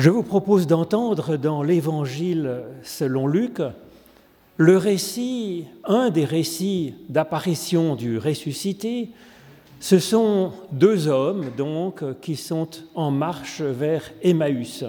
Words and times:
Je 0.00 0.08
vous 0.08 0.22
propose 0.22 0.66
d'entendre 0.66 1.36
dans 1.36 1.62
l'Évangile 1.62 2.62
selon 2.82 3.26
Luc 3.26 3.60
le 4.56 4.78
récit, 4.78 5.66
un 5.84 6.08
des 6.08 6.24
récits 6.24 6.94
d'apparition 7.10 7.96
du 7.96 8.16
ressuscité. 8.16 9.10
Ce 9.78 9.98
sont 9.98 10.52
deux 10.72 11.06
hommes 11.06 11.50
donc 11.54 12.02
qui 12.22 12.36
sont 12.36 12.70
en 12.94 13.10
marche 13.10 13.60
vers 13.60 14.10
Emmaüs. 14.22 14.86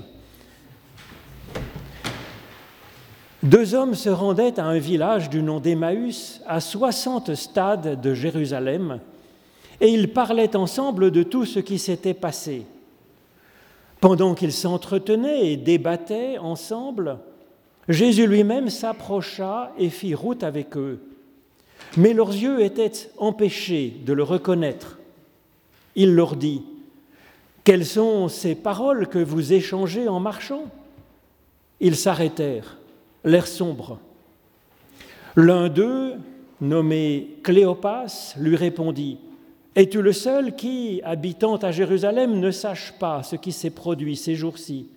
Deux 3.44 3.76
hommes 3.76 3.96
se 3.96 4.08
rendaient 4.08 4.62
à 4.62 4.66
un 4.66 4.80
village 4.80 5.30
du 5.30 5.44
nom 5.44 5.60
d'Emmaüs, 5.60 6.40
à 6.48 6.62
60 6.62 7.36
stades 7.36 8.00
de 8.00 8.14
Jérusalem, 8.14 9.02
et 9.82 9.90
ils 9.90 10.14
parlaient 10.14 10.56
ensemble 10.56 11.12
de 11.12 11.24
tout 11.24 11.44
ce 11.44 11.60
qui 11.60 11.80
s'était 11.80 12.14
passé. 12.14 12.66
Pendant 14.02 14.34
qu'ils 14.34 14.52
s'entretenaient 14.52 15.52
et 15.52 15.58
débattaient 15.58 16.40
ensemble, 16.40 17.20
Jésus 17.88 18.26
lui-même 18.26 18.70
s'approcha 18.70 19.72
et 19.78 19.90
fit 19.90 20.16
route 20.16 20.44
avec 20.44 20.76
eux. 20.76 21.00
Mais 21.98 22.14
leurs 22.14 22.32
yeux 22.32 22.62
étaient 22.62 22.92
empêchés 23.18 23.94
de 24.04 24.14
le 24.14 24.24
reconnaître. 24.24 24.98
Il 25.96 26.16
leur 26.16 26.36
dit, 26.36 26.64
Quelles 27.64 27.86
sont 27.86 28.28
ces 28.28 28.56
paroles 28.56 29.08
que 29.08 29.20
vous 29.20 29.54
échangez 29.54 30.08
en 30.08 30.20
marchant? 30.20 30.64
Ils 31.80 31.96
s'arrêtèrent 31.96 32.78
l'air 33.24 33.46
sombre. 33.46 34.00
L'un 35.36 35.70
d'eux, 35.70 36.16
nommé 36.60 37.36
Cléopas, 37.44 38.34
lui 38.38 38.56
répondit 38.56 39.20
Es-tu 39.76 40.02
le 40.02 40.12
seul 40.12 40.56
qui, 40.56 41.02
habitant 41.04 41.56
à 41.56 41.72
Jérusalem, 41.72 42.40
ne 42.40 42.52
sache 42.52 42.94
pas 43.00 43.24
ce 43.24 43.38
qui 43.38 43.54
s'est 43.54 43.70
produit 43.70 44.18
ces 44.18 44.36
jours-ci? 44.36 44.90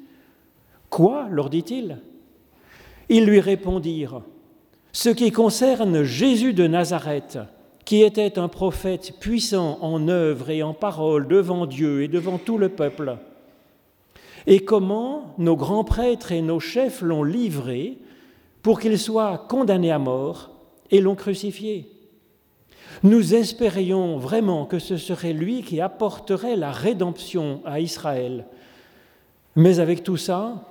Quoi? 0.91 1.29
leur 1.31 1.49
dit-il 1.49 1.99
Ils 3.09 3.25
lui 3.25 3.39
répondirent 3.39 4.23
Ce 4.91 5.11
qui 5.11 5.31
concerne 5.31 6.03
Jésus 6.03 6.55
de 6.55 6.67
Nazareth, 6.67 7.39
qui 7.85 8.03
était 8.03 8.37
un 8.37 8.49
prophète 8.49 9.15
puissant 9.21 9.79
en 9.81 10.09
œuvre 10.09 10.51
et 10.51 10.65
en 10.65 10.75
parole 10.75 11.29
devant 11.29 11.67
Dieu 11.67 12.03
et 12.03 12.09
devant 12.09 12.39
tout 12.39 12.59
le 12.59 12.69
peuple. 12.69 13.17
Et 14.49 14.61
comment 14.65 15.35
nos 15.39 15.57
grands 15.57 15.85
prêtres 15.85 16.33
et 16.33 16.43
nos 16.43 16.61
chefs 16.61 17.01
l'ont 17.01 17.23
livré 17.23 17.99
pour 18.63 18.81
qu'il 18.81 18.99
soit 18.99 19.47
condamné 19.49 19.93
à 19.93 20.01
mort 20.01 20.51
et 20.91 21.01
l'ont 21.01 21.15
crucifié? 21.15 21.94
Nous 23.05 23.35
espérions 23.35 24.17
vraiment 24.17 24.65
que 24.65 24.79
ce 24.79 24.97
serait 24.97 25.35
lui 25.35 25.61
qui 25.61 25.79
apporterait 25.83 26.57
la 26.57 26.73
rédemption 26.73 27.61
à 27.67 27.79
Israël. 27.79 28.47
Mais 29.57 29.79
avec 29.79 30.03
tout 30.03 30.17
ça, 30.17 30.65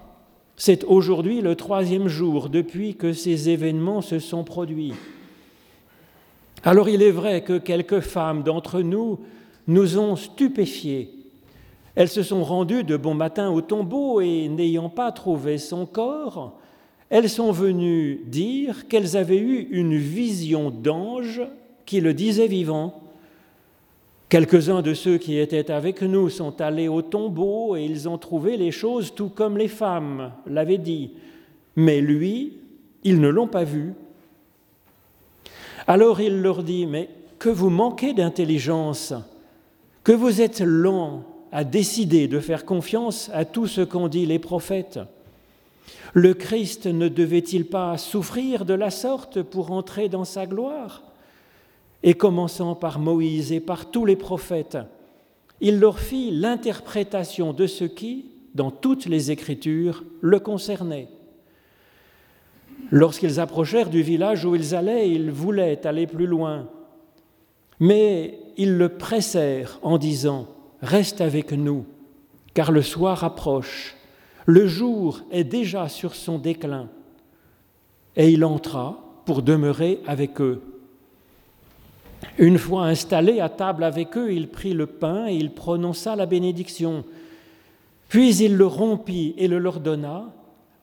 c'est 0.55 0.83
aujourd'hui 0.85 1.41
le 1.41 1.55
troisième 1.55 2.07
jour 2.07 2.49
depuis 2.49 2.95
que 2.95 3.13
ces 3.13 3.49
événements 3.49 4.01
se 4.01 4.17
sont 4.17 4.43
produits. 4.43 4.93
Alors 6.63 6.89
il 6.89 7.03
est 7.03 7.11
vrai 7.11 7.43
que 7.43 7.59
quelques 7.59 7.99
femmes 7.99 8.41
d'entre 8.41 8.81
nous 8.81 9.19
nous 9.67 9.99
ont 9.99 10.15
stupéfiés. 10.15 11.11
Elles 11.93 12.09
se 12.09 12.23
sont 12.23 12.43
rendues 12.43 12.83
de 12.83 12.97
bon 12.97 13.13
matin 13.13 13.51
au 13.51 13.61
tombeau 13.61 14.21
et 14.21 14.47
n'ayant 14.49 14.89
pas 14.89 15.11
trouvé 15.11 15.59
son 15.59 15.85
corps, 15.85 16.59
elles 17.11 17.29
sont 17.29 17.51
venues 17.51 18.21
dire 18.25 18.87
qu'elles 18.87 19.17
avaient 19.17 19.37
eu 19.37 19.67
une 19.69 19.95
vision 19.95 20.71
d'ange 20.71 21.43
qui 21.85 22.01
le 22.01 22.13
disait 22.13 22.47
vivant. 22.47 23.01
Quelques-uns 24.29 24.81
de 24.81 24.93
ceux 24.93 25.17
qui 25.17 25.37
étaient 25.37 25.69
avec 25.69 26.01
nous 26.01 26.29
sont 26.29 26.59
allés 26.59 26.87
au 26.87 27.01
tombeau 27.01 27.75
et 27.75 27.83
ils 27.83 28.09
ont 28.09 28.17
trouvé 28.17 28.57
les 28.57 28.71
choses 28.71 29.13
tout 29.13 29.29
comme 29.29 29.57
les 29.57 29.67
femmes 29.67 30.31
l'avaient 30.47 30.77
dit. 30.77 31.11
Mais 31.75 32.01
lui, 32.01 32.53
ils 33.03 33.19
ne 33.19 33.27
l'ont 33.27 33.47
pas 33.47 33.63
vu. 33.63 33.93
Alors 35.87 36.21
il 36.21 36.41
leur 36.41 36.63
dit, 36.63 36.85
mais 36.85 37.09
que 37.37 37.49
vous 37.49 37.69
manquez 37.69 38.13
d'intelligence, 38.13 39.13
que 40.03 40.13
vous 40.13 40.41
êtes 40.41 40.61
lents 40.61 41.23
à 41.51 41.63
décider 41.63 42.27
de 42.27 42.39
faire 42.39 42.65
confiance 42.65 43.29
à 43.33 43.45
tout 43.45 43.67
ce 43.67 43.81
qu'ont 43.81 44.07
dit 44.07 44.25
les 44.25 44.39
prophètes. 44.39 44.99
Le 46.13 46.33
Christ 46.33 46.87
ne 46.87 47.07
devait-il 47.07 47.65
pas 47.65 47.97
souffrir 47.97 48.65
de 48.65 48.73
la 48.73 48.89
sorte 48.89 49.41
pour 49.41 49.71
entrer 49.71 50.09
dans 50.09 50.25
sa 50.25 50.45
gloire? 50.45 51.03
Et 52.03 52.13
commençant 52.13 52.75
par 52.75 52.99
Moïse 52.99 53.51
et 53.51 53.59
par 53.59 53.89
tous 53.89 54.05
les 54.05 54.15
prophètes, 54.15 54.77
il 55.61 55.79
leur 55.79 55.99
fit 55.99 56.31
l'interprétation 56.31 57.53
de 57.53 57.65
ce 57.65 57.85
qui, 57.85 58.25
dans 58.53 58.71
toutes 58.71 59.05
les 59.05 59.31
Écritures, 59.31 60.03
le 60.21 60.39
concernait. 60.39 61.07
Lorsqu'ils 62.91 63.39
approchèrent 63.39 63.89
du 63.89 64.01
village 64.01 64.45
où 64.45 64.55
ils 64.55 64.75
allaient, 64.75 65.09
ils 65.09 65.31
voulaient 65.31 65.87
aller 65.87 66.05
plus 66.05 66.27
loin. 66.27 66.67
Mais 67.79 68.39
ils 68.57 68.77
le 68.77 68.89
pressèrent 68.89 69.79
en 69.81 69.97
disant, 69.97 70.47
Reste 70.81 71.21
avec 71.21 71.53
nous, 71.53 71.85
car 72.53 72.71
le 72.71 72.81
soir 72.81 73.23
approche 73.23 73.95
le 74.45 74.67
jour 74.67 75.21
est 75.31 75.43
déjà 75.43 75.87
sur 75.87 76.15
son 76.15 76.37
déclin. 76.37 76.89
Et 78.15 78.29
il 78.31 78.43
entra 78.43 78.99
pour 79.25 79.41
demeurer 79.41 80.01
avec 80.05 80.41
eux. 80.41 80.61
Une 82.37 82.57
fois 82.57 82.85
installé 82.85 83.39
à 83.39 83.49
table 83.49 83.83
avec 83.83 84.17
eux, 84.17 84.33
il 84.33 84.47
prit 84.47 84.73
le 84.73 84.87
pain 84.87 85.27
et 85.27 85.35
il 85.35 85.51
prononça 85.51 86.15
la 86.15 86.25
bénédiction. 86.25 87.03
Puis 88.09 88.35
il 88.37 88.55
le 88.55 88.65
rompit 88.65 89.33
et 89.37 89.47
le 89.47 89.59
leur 89.59 89.79
donna. 89.79 90.33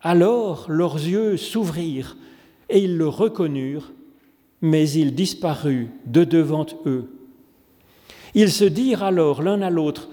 Alors 0.02 0.66
leurs 0.68 0.96
yeux 0.96 1.36
s'ouvrirent 1.36 2.16
et 2.68 2.78
ils 2.78 2.96
le 2.96 3.08
reconnurent, 3.08 3.92
mais 4.62 4.88
il 4.90 5.14
disparut 5.14 5.90
de 6.06 6.24
devant 6.24 6.66
eux. 6.86 7.10
Ils 8.34 8.52
se 8.52 8.64
dirent 8.64 9.02
alors 9.02 9.42
l'un 9.42 9.60
à 9.62 9.70
l'autre, 9.70 10.08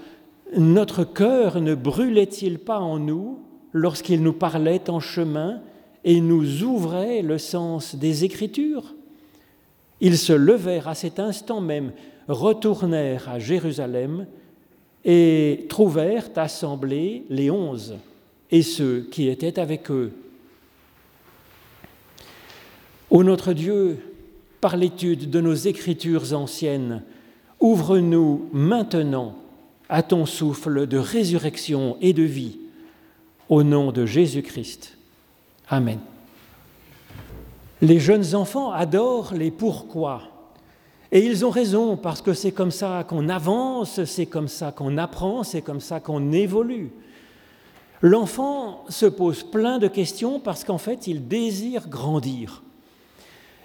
notre 0.56 1.04
cœur 1.04 1.60
ne 1.60 1.74
brûlait-il 1.74 2.58
pas 2.58 2.78
en 2.78 2.98
nous 2.98 3.38
lorsqu'il 3.72 4.22
nous 4.22 4.32
parlait 4.32 4.90
en 4.90 5.00
chemin 5.00 5.60
et 6.04 6.20
nous 6.20 6.62
ouvrait 6.62 7.22
le 7.22 7.38
sens 7.38 7.94
des 7.94 8.24
Écritures? 8.24 8.94
Ils 10.00 10.18
se 10.18 10.32
levèrent 10.32 10.88
à 10.88 10.94
cet 10.94 11.18
instant 11.18 11.60
même, 11.60 11.92
retournèrent 12.28 13.28
à 13.28 13.38
Jérusalem 13.38 14.26
et 15.04 15.66
trouvèrent 15.68 16.30
assemblés 16.36 17.24
les 17.30 17.50
onze 17.50 17.96
et 18.50 18.62
ceux 18.62 19.08
qui 19.10 19.28
étaient 19.28 19.58
avec 19.58 19.90
eux. 19.90 20.12
Ô 23.10 23.22
notre 23.24 23.52
Dieu, 23.52 23.98
par 24.60 24.76
l'étude 24.76 25.30
de 25.30 25.40
nos 25.40 25.54
Écritures 25.54 26.34
anciennes, 26.34 27.02
ouvre-nous 27.60 28.48
maintenant 28.52 29.36
à 29.88 30.02
ton 30.02 30.26
souffle 30.26 30.86
de 30.86 30.98
résurrection 30.98 31.96
et 32.00 32.12
de 32.12 32.22
vie, 32.22 32.58
au 33.48 33.62
nom 33.62 33.92
de 33.92 34.04
Jésus-Christ. 34.04 34.96
Amen. 35.68 35.98
Les 37.80 38.00
jeunes 38.00 38.34
enfants 38.34 38.72
adorent 38.72 39.34
les 39.34 39.50
pourquoi. 39.50 40.22
Et 41.12 41.24
ils 41.24 41.46
ont 41.46 41.50
raison, 41.50 41.96
parce 41.96 42.20
que 42.20 42.34
c'est 42.34 42.52
comme 42.52 42.70
ça 42.70 43.04
qu'on 43.08 43.28
avance, 43.28 44.04
c'est 44.04 44.26
comme 44.26 44.48
ça 44.48 44.72
qu'on 44.72 44.98
apprend, 44.98 45.42
c'est 45.42 45.62
comme 45.62 45.80
ça 45.80 46.00
qu'on 46.00 46.32
évolue. 46.32 46.90
L'enfant 48.02 48.84
se 48.88 49.06
pose 49.06 49.42
plein 49.42 49.78
de 49.78 49.88
questions 49.88 50.38
parce 50.38 50.64
qu'en 50.64 50.78
fait, 50.78 51.06
il 51.06 51.26
désire 51.28 51.88
grandir. 51.88 52.62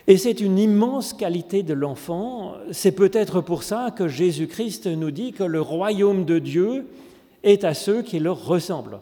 Et 0.07 0.17
c'est 0.17 0.41
une 0.41 0.59
immense 0.59 1.13
qualité 1.13 1.63
de 1.63 1.73
l'enfant. 1.73 2.53
C'est 2.71 2.91
peut-être 2.91 3.41
pour 3.41 3.63
ça 3.63 3.91
que 3.95 4.07
Jésus-Christ 4.07 4.87
nous 4.87 5.11
dit 5.11 5.33
que 5.33 5.43
le 5.43 5.61
royaume 5.61 6.25
de 6.25 6.39
Dieu 6.39 6.87
est 7.43 7.63
à 7.63 7.73
ceux 7.73 8.01
qui 8.01 8.19
leur 8.19 8.45
ressemblent. 8.45 8.99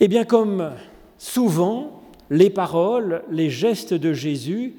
Eh 0.00 0.08
bien, 0.08 0.24
comme 0.24 0.72
souvent, 1.16 2.01
les 2.32 2.48
paroles, 2.48 3.22
les 3.30 3.50
gestes 3.50 3.92
de 3.92 4.14
Jésus 4.14 4.74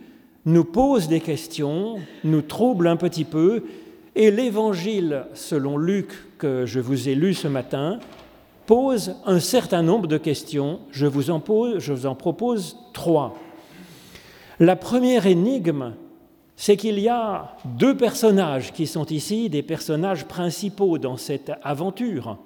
nous 0.45 0.63
posent 0.65 1.07
des 1.07 1.19
questions, 1.19 1.97
nous 2.23 2.41
troublent 2.41 2.87
un 2.87 2.95
petit 2.95 3.25
peu, 3.25 3.63
et 4.15 4.31
l'évangile, 4.31 5.25
selon 5.35 5.77
Luc, 5.77 6.13
que 6.39 6.65
je 6.65 6.79
vous 6.79 7.09
ai 7.09 7.13
lu 7.13 7.35
ce 7.35 7.47
matin, 7.47 7.99
pose 8.65 9.15
un 9.27 9.39
certain 9.39 9.83
nombre 9.83 10.07
de 10.07 10.17
questions. 10.17 10.79
Je 10.89 11.05
vous 11.05 11.29
en, 11.29 11.39
pose, 11.39 11.77
je 11.77 11.93
vous 11.93 12.07
en 12.07 12.15
propose 12.15 12.75
trois. 12.91 13.37
La 14.59 14.75
première 14.75 15.27
énigme, 15.27 15.93
c'est 16.55 16.75
qu'il 16.75 16.99
y 16.99 17.07
a 17.07 17.55
deux 17.65 17.95
personnages 17.95 18.73
qui 18.73 18.87
sont 18.87 19.05
ici 19.05 19.47
des 19.51 19.61
personnages 19.61 20.25
principaux 20.25 20.97
dans 20.97 21.17
cette 21.17 21.51
aventure. 21.61 22.39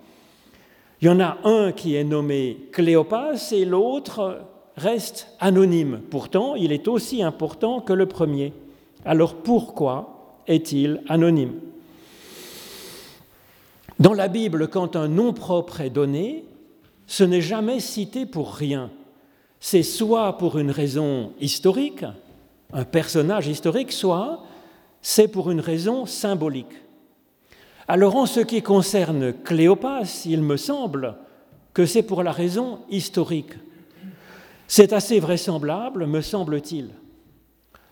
Il 1.01 1.07
y 1.07 1.09
en 1.09 1.21
a 1.21 1.37
un 1.45 1.71
qui 1.71 1.95
est 1.95 2.03
nommé 2.03 2.57
Cléopas 2.73 3.53
et 3.53 3.63
l'autre 3.63 4.41
reste 4.77 5.27
anonyme. 5.39 6.01
Pourtant, 6.09 6.55
il 6.55 6.71
est 6.71 6.87
aussi 6.87 7.23
important 7.23 7.81
que 7.81 7.93
le 7.93 8.05
premier. 8.05 8.53
Alors 9.03 9.35
pourquoi 9.35 10.39
est-il 10.47 11.01
anonyme? 11.09 11.59
Dans 13.99 14.13
la 14.13 14.27
Bible, 14.27 14.67
quand 14.67 14.95
un 14.95 15.07
nom 15.07 15.33
propre 15.33 15.81
est 15.81 15.89
donné, 15.89 16.45
ce 17.07 17.23
n'est 17.23 17.41
jamais 17.41 17.79
cité 17.79 18.25
pour 18.27 18.53
rien. 18.53 18.91
C'est 19.59 19.83
soit 19.83 20.37
pour 20.37 20.59
une 20.59 20.69
raison 20.69 21.31
historique, 21.39 22.05
un 22.71 22.83
personnage 22.83 23.47
historique, 23.47 23.91
soit 23.91 24.43
c'est 25.01 25.27
pour 25.27 25.49
une 25.49 25.61
raison 25.61 26.05
symbolique. 26.05 26.67
Alors 27.87 28.17
en 28.17 28.25
ce 28.25 28.41
qui 28.41 28.61
concerne 28.61 29.33
Cléopas, 29.33 30.23
il 30.25 30.43
me 30.43 30.57
semble 30.57 31.15
que 31.73 31.85
c'est 31.85 32.03
pour 32.03 32.21
la 32.21 32.31
raison 32.31 32.79
historique. 32.89 33.53
C'est 34.67 34.91
assez 34.91 35.19
vraisemblable, 35.21 36.05
me 36.07 36.19
semble-t-il. 36.21 36.89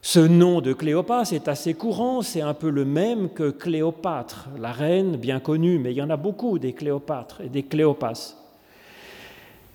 Ce 0.01 0.19
nom 0.19 0.61
de 0.61 0.73
Cléopas 0.73 1.31
est 1.31 1.47
assez 1.47 1.73
courant, 1.73 2.21
c'est 2.21 2.41
un 2.41 2.53
peu 2.53 2.69
le 2.69 2.85
même 2.85 3.29
que 3.29 3.49
Cléopâtre, 3.49 4.49
la 4.59 4.71
reine 4.71 5.15
bien 5.15 5.39
connue, 5.39 5.79
mais 5.79 5.93
il 5.93 5.97
y 5.97 6.01
en 6.01 6.09
a 6.09 6.17
beaucoup 6.17 6.59
des 6.59 6.73
Cléopâtres 6.73 7.41
et 7.41 7.49
des 7.49 7.63
Cléopas. 7.63 8.35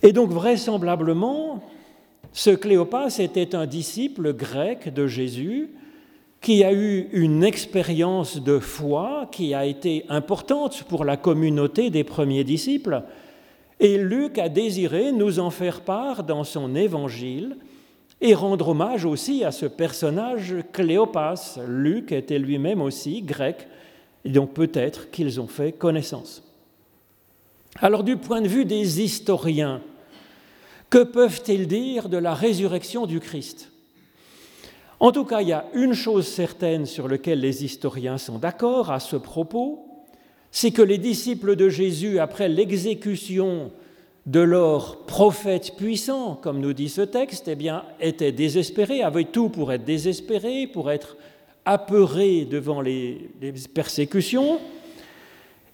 Et 0.02 0.12
donc 0.12 0.30
vraisemblablement, 0.30 1.64
ce 2.32 2.50
Cléopas 2.50 3.18
était 3.18 3.54
un 3.54 3.66
disciple 3.66 4.34
grec 4.34 4.92
de 4.92 5.06
Jésus 5.06 5.70
qui 6.40 6.64
a 6.64 6.72
eu 6.72 7.08
une 7.12 7.42
expérience 7.42 8.42
de 8.42 8.58
foi 8.58 9.28
qui 9.32 9.52
a 9.52 9.66
été 9.66 10.04
importante 10.08 10.84
pour 10.84 11.04
la 11.04 11.16
communauté 11.16 11.90
des 11.90 12.04
premiers 12.04 12.44
disciples. 12.44 13.02
Et 13.80 13.96
Luc 13.96 14.38
a 14.38 14.50
désiré 14.50 15.10
nous 15.10 15.40
en 15.40 15.50
faire 15.50 15.80
part 15.80 16.22
dans 16.22 16.44
son 16.44 16.74
évangile 16.74 17.56
et 18.20 18.34
rendre 18.34 18.68
hommage 18.68 19.06
aussi 19.06 19.42
à 19.42 19.52
ce 19.52 19.64
personnage 19.64 20.54
Cléopas. 20.72 21.58
Luc 21.66 22.12
était 22.12 22.38
lui-même 22.38 22.82
aussi 22.82 23.22
grec, 23.22 23.66
et 24.26 24.28
donc 24.28 24.52
peut-être 24.52 25.10
qu'ils 25.10 25.40
ont 25.40 25.46
fait 25.46 25.72
connaissance. 25.72 26.42
Alors 27.80 28.04
du 28.04 28.18
point 28.18 28.42
de 28.42 28.48
vue 28.48 28.66
des 28.66 29.00
historiens, 29.00 29.80
que 30.90 31.02
peuvent-ils 31.02 31.66
dire 31.66 32.10
de 32.10 32.18
la 32.18 32.34
résurrection 32.34 33.06
du 33.06 33.18
Christ? 33.18 33.70
En 34.98 35.12
tout 35.12 35.24
cas, 35.24 35.40
il 35.40 35.48
y 35.48 35.52
a 35.52 35.64
une 35.72 35.94
chose 35.94 36.26
certaine 36.26 36.84
sur 36.84 37.08
laquelle 37.08 37.40
les 37.40 37.64
historiens 37.64 38.18
sont 38.18 38.38
d'accord 38.38 38.90
à 38.90 39.00
ce 39.00 39.16
propos, 39.16 39.86
c'est 40.50 40.70
que 40.70 40.82
les 40.82 40.98
disciples 40.98 41.56
de 41.56 41.68
Jésus, 41.68 42.18
après 42.18 42.48
l'exécution 42.48 43.70
de 44.26 44.40
leur 44.40 44.98
prophète 45.06 45.74
puissant, 45.76 46.34
comme 46.34 46.60
nous 46.60 46.72
dit 46.72 46.88
ce 46.88 47.00
texte, 47.02 47.48
eh 47.48 47.56
étaient 48.00 48.32
désespérés, 48.32 49.02
avaient 49.02 49.24
tout 49.24 49.48
pour 49.48 49.72
être 49.72 49.84
désespérés, 49.84 50.66
pour 50.66 50.90
être 50.90 51.16
apeurés 51.64 52.44
devant 52.44 52.80
les, 52.80 53.30
les 53.40 53.52
persécutions, 53.72 54.58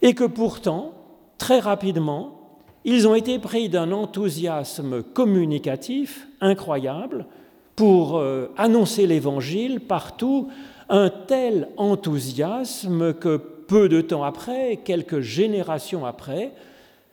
et 0.03 0.15
que 0.15 0.25
pourtant, 0.25 0.93
très 1.39 1.59
rapidement, 1.59 2.37
ils 2.85 3.09
ont 3.09 3.15
été 3.15 3.39
pris 3.39 3.69
d'un 3.69 3.91
enthousiasme 3.91 5.03
communicatif 5.03 6.29
incroyable 6.41 7.27
pour 7.75 8.17
euh, 8.17 8.47
annoncer 8.57 9.07
l'Évangile 9.07 9.81
partout, 9.81 10.49
un 10.89 11.11
tel 11.11 11.69
enthousiasme 11.77 13.13
que 13.15 13.56
peu 13.67 13.89
de 13.89 14.01
temps 14.01 14.25
après, 14.25 14.79
quelques 14.85 15.21
générations 15.21 16.05
après, 16.07 16.53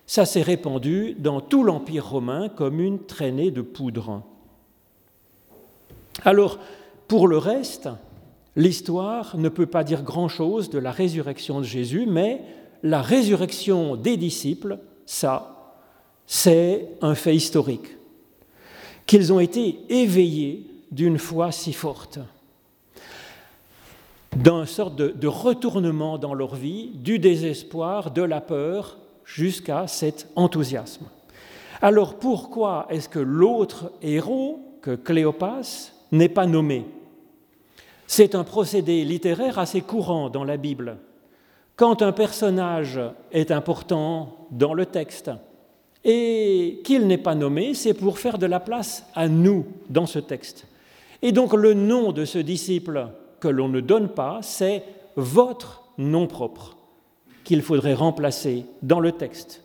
ça 0.06 0.26
s'est 0.26 0.42
répandu 0.42 1.16
dans 1.18 1.42
tout 1.42 1.64
l'Empire 1.64 2.08
romain 2.08 2.50
comme 2.50 2.80
une 2.80 3.00
traînée 3.00 3.52
de 3.52 3.62
poudre. 3.62 4.22
Alors, 6.24 6.60
pour 7.08 7.28
le 7.28 7.38
reste, 7.38 7.90
l'histoire 8.56 9.38
ne 9.38 9.50
peut 9.50 9.66
pas 9.66 9.84
dire 9.84 10.04
grand-chose 10.04 10.70
de 10.70 10.80
la 10.80 10.92
résurrection 10.92 11.60
de 11.60 11.66
Jésus, 11.66 12.06
mais 12.08 12.42
la 12.84 13.02
résurrection 13.02 13.96
des 13.96 14.18
disciples, 14.18 14.78
ça, 15.06 15.76
c'est 16.28 16.90
un 17.02 17.16
fait 17.16 17.36
historique, 17.36 17.98
qu'ils 19.06 19.34
ont 19.34 19.40
été 19.40 19.80
éveillés 19.90 20.68
d'une 20.92 21.18
foi 21.18 21.52
si 21.52 21.74
forte, 21.74 22.20
d'un 24.36 24.66
sorte 24.66 24.96
de, 24.96 25.10
de, 25.10 25.28
retournement 25.28 26.18
dans 26.18 26.34
leur 26.34 26.56
vie, 26.56 26.92
du 26.96 27.20
désespoir, 27.20 28.12
de 28.12 28.22
la 28.22 28.42
peur, 28.42 28.98
jusqu'à 29.26 29.88
cet 29.88 30.28
enthousiasme. 30.36 31.06
Alors 31.82 32.16
pourquoi 32.16 32.88
est-ce 32.90 33.10
que 33.10 33.20
l'autre 33.20 33.92
héros, 34.02 34.78
que 34.82 34.96
Cléopas, 34.96 35.92
n'est 36.12 36.30
pas 36.30 36.46
nommé? 36.46 36.86
C'est 38.08 38.36
un 38.36 38.44
procédé 38.44 39.04
littéraire 39.04 39.60
assez 39.60 39.82
courant 39.82 40.30
dans 40.30 40.44
la 40.44 40.58
Bible. 40.58 40.98
Quand 41.76 42.02
un 42.02 42.12
personnage 42.12 43.00
est 43.32 43.52
important 43.52 44.48
dans 44.52 44.74
le 44.74 44.86
texte 44.86 45.32
et 46.04 46.82
qu'il 46.84 47.08
n'est 47.08 47.18
pas 47.18 47.34
nommé, 47.34 47.74
c'est 47.74 47.94
pour 47.94 48.20
faire 48.20 48.38
de 48.38 48.46
la 48.46 48.60
place 48.60 49.06
à 49.16 49.28
nous 49.28 49.66
dans 49.90 50.06
ce 50.06 50.20
texte. 50.20 50.68
Et 51.22 51.32
donc 51.32 51.54
le 51.54 51.74
nom 51.74 52.12
de 52.12 52.26
ce 52.26 52.38
disciple 52.38 53.08
que 53.44 53.50
l'on 53.50 53.68
ne 53.68 53.82
donne 53.82 54.08
pas, 54.08 54.40
c'est 54.42 54.86
votre 55.18 55.84
nom 55.98 56.28
propre 56.28 56.78
qu'il 57.44 57.62
faudrait 57.62 57.94
remplacer 57.94 58.66
dans 58.82 59.02
le 59.02 59.12
texte. 59.12 59.62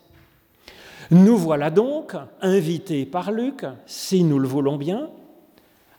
Nous 1.11 1.37
voilà 1.37 1.69
donc 1.69 2.13
invités 2.41 3.05
par 3.05 3.31
Luc, 3.31 3.63
si 3.85 4.25
nous 4.25 4.37
le 4.37 4.49
voulons 4.49 4.75
bien, 4.75 5.09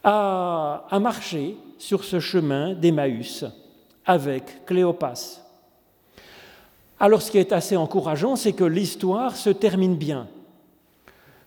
à, 0.04 0.98
marcher 1.00 1.56
sur 1.78 2.04
ce 2.04 2.20
chemin 2.20 2.74
d'Emmaüs 2.74 3.46
avec 4.04 4.66
Cléopas. 4.66 5.40
Alors 6.98 7.22
ce 7.22 7.30
qui 7.30 7.38
est 7.38 7.52
assez 7.52 7.78
encourageant, 7.78 8.36
c'est 8.36 8.52
que 8.52 8.64
l'histoire 8.64 9.36
se 9.36 9.48
termine 9.48 9.96
bien, 9.96 10.28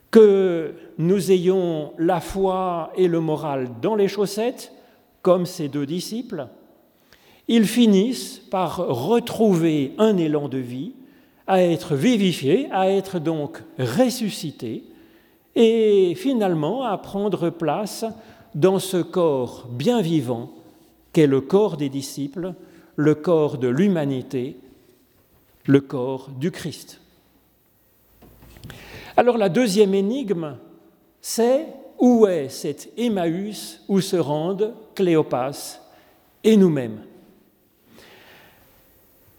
que 0.09 0.73
nous 0.97 1.31
ayons 1.31 1.93
la 1.99 2.19
foi 2.19 2.91
et 2.95 3.07
le 3.07 3.19
moral 3.19 3.69
dans 3.83 3.93
les 3.93 4.07
chaussettes, 4.07 4.71
comme 5.23 5.47
ces 5.47 5.69
deux 5.69 5.87
disciples, 5.87 6.47
ils 7.47 7.65
finissent 7.65 8.39
par 8.51 8.77
retrouver 8.77 9.93
un 9.97 10.17
élan 10.17 10.47
de 10.49 10.59
vie, 10.59 10.93
à 11.47 11.63
être 11.63 11.95
vivifiés, 11.95 12.69
à 12.71 12.89
être 12.89 13.19
donc 13.19 13.63
ressuscités, 13.79 14.83
et 15.55 16.13
finalement 16.15 16.83
à 16.83 16.97
prendre 16.97 17.49
place 17.49 18.05
dans 18.55 18.79
ce 18.79 18.97
corps 18.97 19.67
bien 19.69 20.01
vivant 20.01 20.51
qu'est 21.11 21.27
le 21.27 21.41
corps 21.41 21.77
des 21.77 21.89
disciples, 21.89 22.53
le 22.95 23.15
corps 23.15 23.57
de 23.57 23.67
l'humanité, 23.67 24.57
le 25.65 25.81
corps 25.81 26.29
du 26.29 26.51
Christ. 26.51 26.99
Alors 29.15 29.37
la 29.37 29.49
deuxième 29.49 29.93
énigme, 29.93 30.57
c'est 31.21 31.67
où 31.99 32.27
est 32.27 32.49
cet 32.49 32.89
Emmaüs 32.97 33.81
où 33.87 34.01
se 34.01 34.15
rendent 34.15 34.73
Cléopas 34.95 35.79
et 36.43 36.57
nous-mêmes 36.57 37.01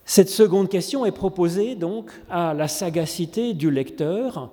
cette 0.04 0.28
seconde 0.28 0.68
question 0.68 1.06
est 1.06 1.12
proposée 1.12 1.75
donc 1.75 2.11
à 2.28 2.52
la 2.54 2.68
sagacité 2.68 3.54
du 3.54 3.70
lecteur. 3.70 4.50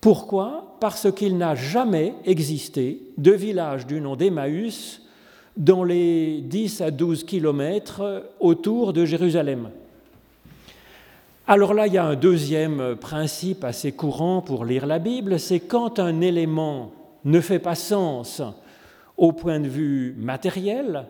Pourquoi? 0.00 0.76
Parce 0.80 1.10
qu'il 1.12 1.38
n'a 1.38 1.54
jamais 1.54 2.14
existé 2.24 3.00
de 3.16 3.32
village 3.32 3.86
du 3.86 4.00
nom 4.00 4.16
d'Emmaüs 4.16 5.02
dans 5.56 5.84
les 5.84 6.42
10 6.42 6.80
à 6.80 6.90
12 6.90 7.24
kilomètres 7.24 8.30
autour 8.40 8.92
de 8.92 9.04
Jérusalem. 9.04 9.70
Alors 11.52 11.74
là, 11.74 11.88
il 11.88 11.94
y 11.94 11.98
a 11.98 12.04
un 12.04 12.14
deuxième 12.14 12.94
principe 12.94 13.64
assez 13.64 13.90
courant 13.90 14.40
pour 14.40 14.64
lire 14.64 14.86
la 14.86 15.00
Bible, 15.00 15.40
c'est 15.40 15.58
quand 15.58 15.98
un 15.98 16.20
élément 16.20 16.92
ne 17.24 17.40
fait 17.40 17.58
pas 17.58 17.74
sens 17.74 18.40
au 19.16 19.32
point 19.32 19.58
de 19.58 19.66
vue 19.66 20.14
matériel, 20.16 21.06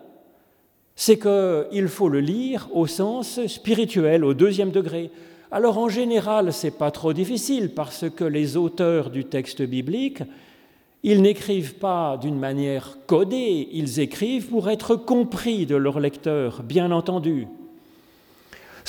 c'est 0.97 1.19
qu'il 1.19 1.89
faut 1.89 2.09
le 2.09 2.21
lire 2.21 2.71
au 2.73 2.87
sens 2.87 3.47
spirituel, 3.49 4.25
au 4.25 4.33
deuxième 4.33 4.71
degré. 4.71 5.11
Alors 5.51 5.77
en 5.77 5.91
général, 5.91 6.55
ce 6.55 6.69
n'est 6.69 6.71
pas 6.71 6.91
trop 6.91 7.13
difficile 7.13 7.75
parce 7.75 8.09
que 8.09 8.25
les 8.25 8.57
auteurs 8.57 9.11
du 9.11 9.27
texte 9.27 9.61
biblique, 9.61 10.23
ils 11.03 11.21
n'écrivent 11.21 11.75
pas 11.75 12.17
d'une 12.17 12.39
manière 12.39 12.97
codée, 13.07 13.69
ils 13.73 14.01
écrivent 14.01 14.49
pour 14.49 14.71
être 14.71 14.97
compris 14.97 15.67
de 15.67 15.77
leurs 15.77 16.01
lecteurs, 16.01 16.63
bien 16.63 16.93
entendu. 16.93 17.47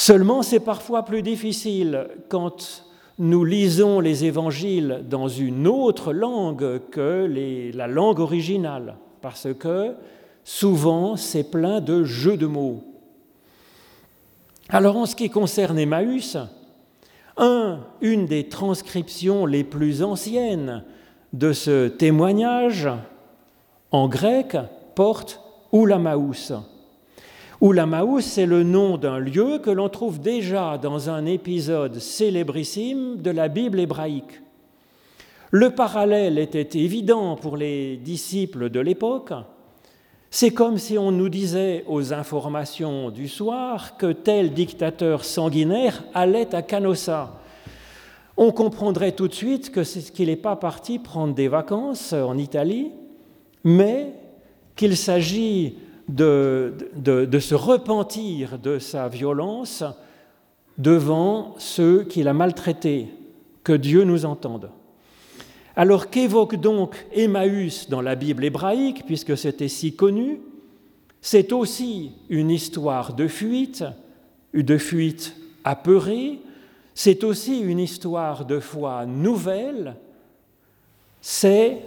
Seulement, 0.03 0.41
c'est 0.41 0.62
parfois 0.62 1.05
plus 1.05 1.22
difficile 1.22 2.08
quand 2.27 2.84
nous 3.20 3.46
lisons 3.46 4.00
les 4.00 4.25
évangiles 4.25 5.05
dans 5.08 5.27
une 5.27 5.67
autre 5.67 6.12
langue 6.12 6.81
que 6.89 7.31
la 7.75 7.86
langue 7.86 8.20
originale, 8.20 8.96
parce 9.22 9.50
que 9.60 9.93
souvent 10.43 11.17
c'est 11.17 11.51
plein 11.51 11.81
de 11.81 12.03
jeux 12.03 12.36
de 12.36 12.48
mots. 12.48 12.84
Alors 14.70 14.98
en 14.98 15.05
ce 15.05 15.15
qui 15.15 15.29
concerne 15.29 15.77
Emmaüs, 15.77 16.36
un, 17.38 17.81
une 18.01 18.25
des 18.25 18.50
transcriptions 18.50 19.46
les 19.46 19.63
plus 19.63 20.01
anciennes 20.01 20.84
de 21.31 21.53
ce 21.53 21.88
témoignage 21.89 22.89
en 23.91 24.08
grec 24.08 24.58
porte 24.96 25.41
Oulamaous. 25.72 26.53
Oulamaous, 27.61 28.21
c'est 28.21 28.47
le 28.47 28.63
nom 28.63 28.97
d'un 28.97 29.19
lieu 29.19 29.59
que 29.59 29.69
l'on 29.69 29.87
trouve 29.87 30.19
déjà 30.19 30.79
dans 30.79 31.11
un 31.11 31.27
épisode 31.27 31.99
célébrissime 31.99 33.17
de 33.21 33.29
la 33.29 33.49
Bible 33.49 33.79
hébraïque. 33.79 34.41
Le 35.51 35.69
parallèle 35.69 36.39
était 36.39 36.79
évident 36.79 37.35
pour 37.35 37.57
les 37.57 37.97
disciples 37.97 38.71
de 38.71 38.79
l'époque. 38.79 39.31
C'est 40.31 40.49
comme 40.49 40.79
si 40.79 40.97
on 40.97 41.11
nous 41.11 41.29
disait 41.29 41.83
aux 41.87 42.13
informations 42.13 43.11
du 43.11 43.27
soir 43.27 43.95
que 43.95 44.11
tel 44.11 44.53
dictateur 44.53 45.23
sanguinaire 45.23 46.03
allait 46.15 46.55
à 46.55 46.63
Canossa. 46.63 47.41
On 48.37 48.51
comprendrait 48.51 49.11
tout 49.11 49.27
de 49.27 49.35
suite 49.35 49.71
que 49.71 49.81
qu'il 50.09 50.29
n'est 50.29 50.35
pas 50.35 50.55
parti 50.55 50.97
prendre 50.97 51.35
des 51.35 51.47
vacances 51.47 52.13
en 52.13 52.39
Italie, 52.39 52.91
mais 53.63 54.13
qu'il 54.75 54.97
s'agit 54.97 55.75
de, 56.11 57.39
se 57.39 57.55
repentir 57.55 58.59
de 58.59 58.79
sa 58.79 59.07
violence 59.07 59.83
devant 60.77 61.55
ceux 61.57 62.03
qu'il 62.03 62.27
a 62.27 62.33
maltraités, 62.33 63.07
que 63.63 63.73
Dieu 63.73 64.03
nous 64.03 64.25
entende. 64.25 64.69
Alors 65.75 66.09
qu'évoque 66.09 66.55
donc 66.55 66.95
Emmaüs 67.13 67.89
dans 67.89 68.01
la 68.01 68.15
Bible 68.15 68.43
hébraïque, 68.43 69.05
puisque 69.05 69.37
c'était 69.37 69.67
si 69.67 69.95
connu 69.95 70.41
C'est 71.21 71.53
aussi 71.53 72.13
une 72.29 72.49
histoire 72.49 73.13
de 73.13 73.27
fuite, 73.27 73.83
de 74.53 74.77
fuite 74.77 75.35
apeurée, 75.63 76.39
c'est 76.93 77.23
aussi 77.23 77.59
une 77.59 77.79
histoire 77.79 78.45
de 78.45 78.59
foi 78.59 79.05
nouvelle, 79.05 79.95
c'est 81.21 81.77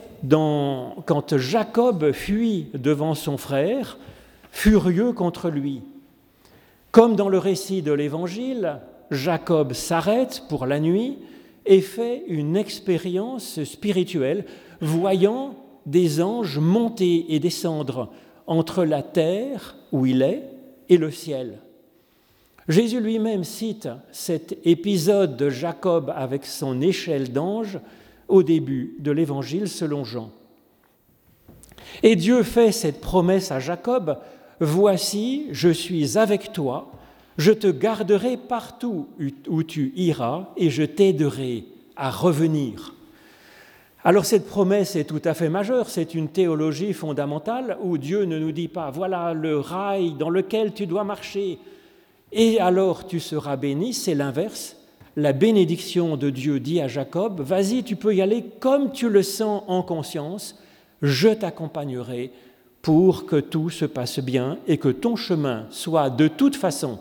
quand 1.07 1.37
Jacob 1.37 2.13
fuit 2.13 2.69
devant 2.73 3.15
son 3.15 3.37
frère, 3.37 3.99
furieux 4.55 5.13
contre 5.13 5.51
lui. 5.51 5.83
Comme 6.93 7.17
dans 7.17 7.29
le 7.29 7.39
récit 7.39 7.83
de 7.83 7.93
l'Évangile, 7.93 8.79
Jacob 9.11 9.73
s'arrête 9.73 10.45
pour 10.49 10.65
la 10.65 10.79
nuit 10.79 11.19
et 11.67 11.81
fait 11.81 12.23
une 12.29 12.57
expérience 12.57 13.63
spirituelle, 13.65 14.47
voyant 14.81 15.57
des 15.87 16.23
anges 16.23 16.59
monter 16.59 17.35
et 17.35 17.41
descendre 17.41 18.13
entre 18.47 18.85
la 18.85 19.03
terre 19.03 19.77
où 19.91 20.07
il 20.07 20.23
est 20.23 20.49
et 20.89 20.99
le 20.99 21.11
ciel. 21.11 21.59
Jésus 22.69 23.01
lui-même 23.01 23.43
cite 23.43 23.89
cet 24.13 24.57
épisode 24.65 25.37
de 25.37 25.51
Jacob 25.51 26.13
avec 26.15 26.47
son 26.47 26.81
échelle 26.81 27.33
d'anges 27.33 27.81
au 28.29 28.45
début 28.45 28.95
de 29.01 29.11
l'Évangile 29.11 29.69
selon 29.69 30.05
Jean. 30.05 30.31
Et 32.03 32.17
Dieu 32.17 32.43
fait 32.43 32.73
cette 32.73 33.01
promesse 33.01 33.51
à 33.51 33.61
Jacob, 33.61 34.19
Voici, 34.61 35.47
je 35.53 35.69
suis 35.69 36.19
avec 36.19 36.53
toi 36.53 36.91
je 37.37 37.53
te 37.53 37.67
garderai 37.67 38.37
partout 38.37 39.09
où 39.49 39.63
tu 39.63 39.93
iras 39.97 40.49
et 40.57 40.71
je 40.71 40.85
t'aiderai 40.85 41.65
à 41.97 42.11
revenir. 42.11 42.95
Alors 44.05 44.25
cette 44.25 44.47
promesse 44.47 44.97
est 44.97 45.05
tout 45.05 45.23
à 45.25 45.35
fait 45.35 45.49
majeure, 45.49 45.89
c'est 45.89 46.15
une 46.15 46.29
théologie 46.29 46.93
fondamentale 46.93 47.79
où 47.83 47.97
Dieu 47.97 48.25
ne 48.25 48.39
nous 48.39 48.53
dit 48.53 48.69
pas, 48.69 48.91
voilà 48.91 49.33
le 49.33 49.59
rail 49.59 50.13
dans 50.13 50.31
lequel 50.31 50.75
tu 50.75 50.87
dois 50.87 51.05
marcher, 51.05 51.59
et 52.31 52.61
alors 52.61 53.07
tu 53.07 53.19
seras 53.19 53.57
béni, 53.57 53.95
c'est 53.95 54.15
l'inverse. 54.15 54.77
La 55.17 55.33
bénédiction 55.33 56.17
de 56.17 56.29
Dieu 56.29 56.61
dit 56.61 56.81
à 56.81 56.89
Jacob, 56.89 57.41
vas-y, 57.41 57.83
tu 57.83 57.97
peux 57.97 58.15
y 58.15 58.21
aller 58.21 58.45
comme 58.61 58.93
tu 58.93 59.09
le 59.09 59.23
sens 59.23 59.63
en 59.69 59.83
conscience, 59.83 60.61
je 61.01 61.29
t'accompagnerai 61.29 62.31
pour 62.85 63.25
que 63.25 63.41
tout 63.41 63.71
se 63.71 63.87
passe 63.87 64.21
bien 64.21 64.59
et 64.67 64.77
que 64.77 64.91
ton 64.91 65.17
chemin 65.17 65.65
soit 65.71 66.11
de 66.11 66.29
toute 66.29 66.55
façon 66.55 66.99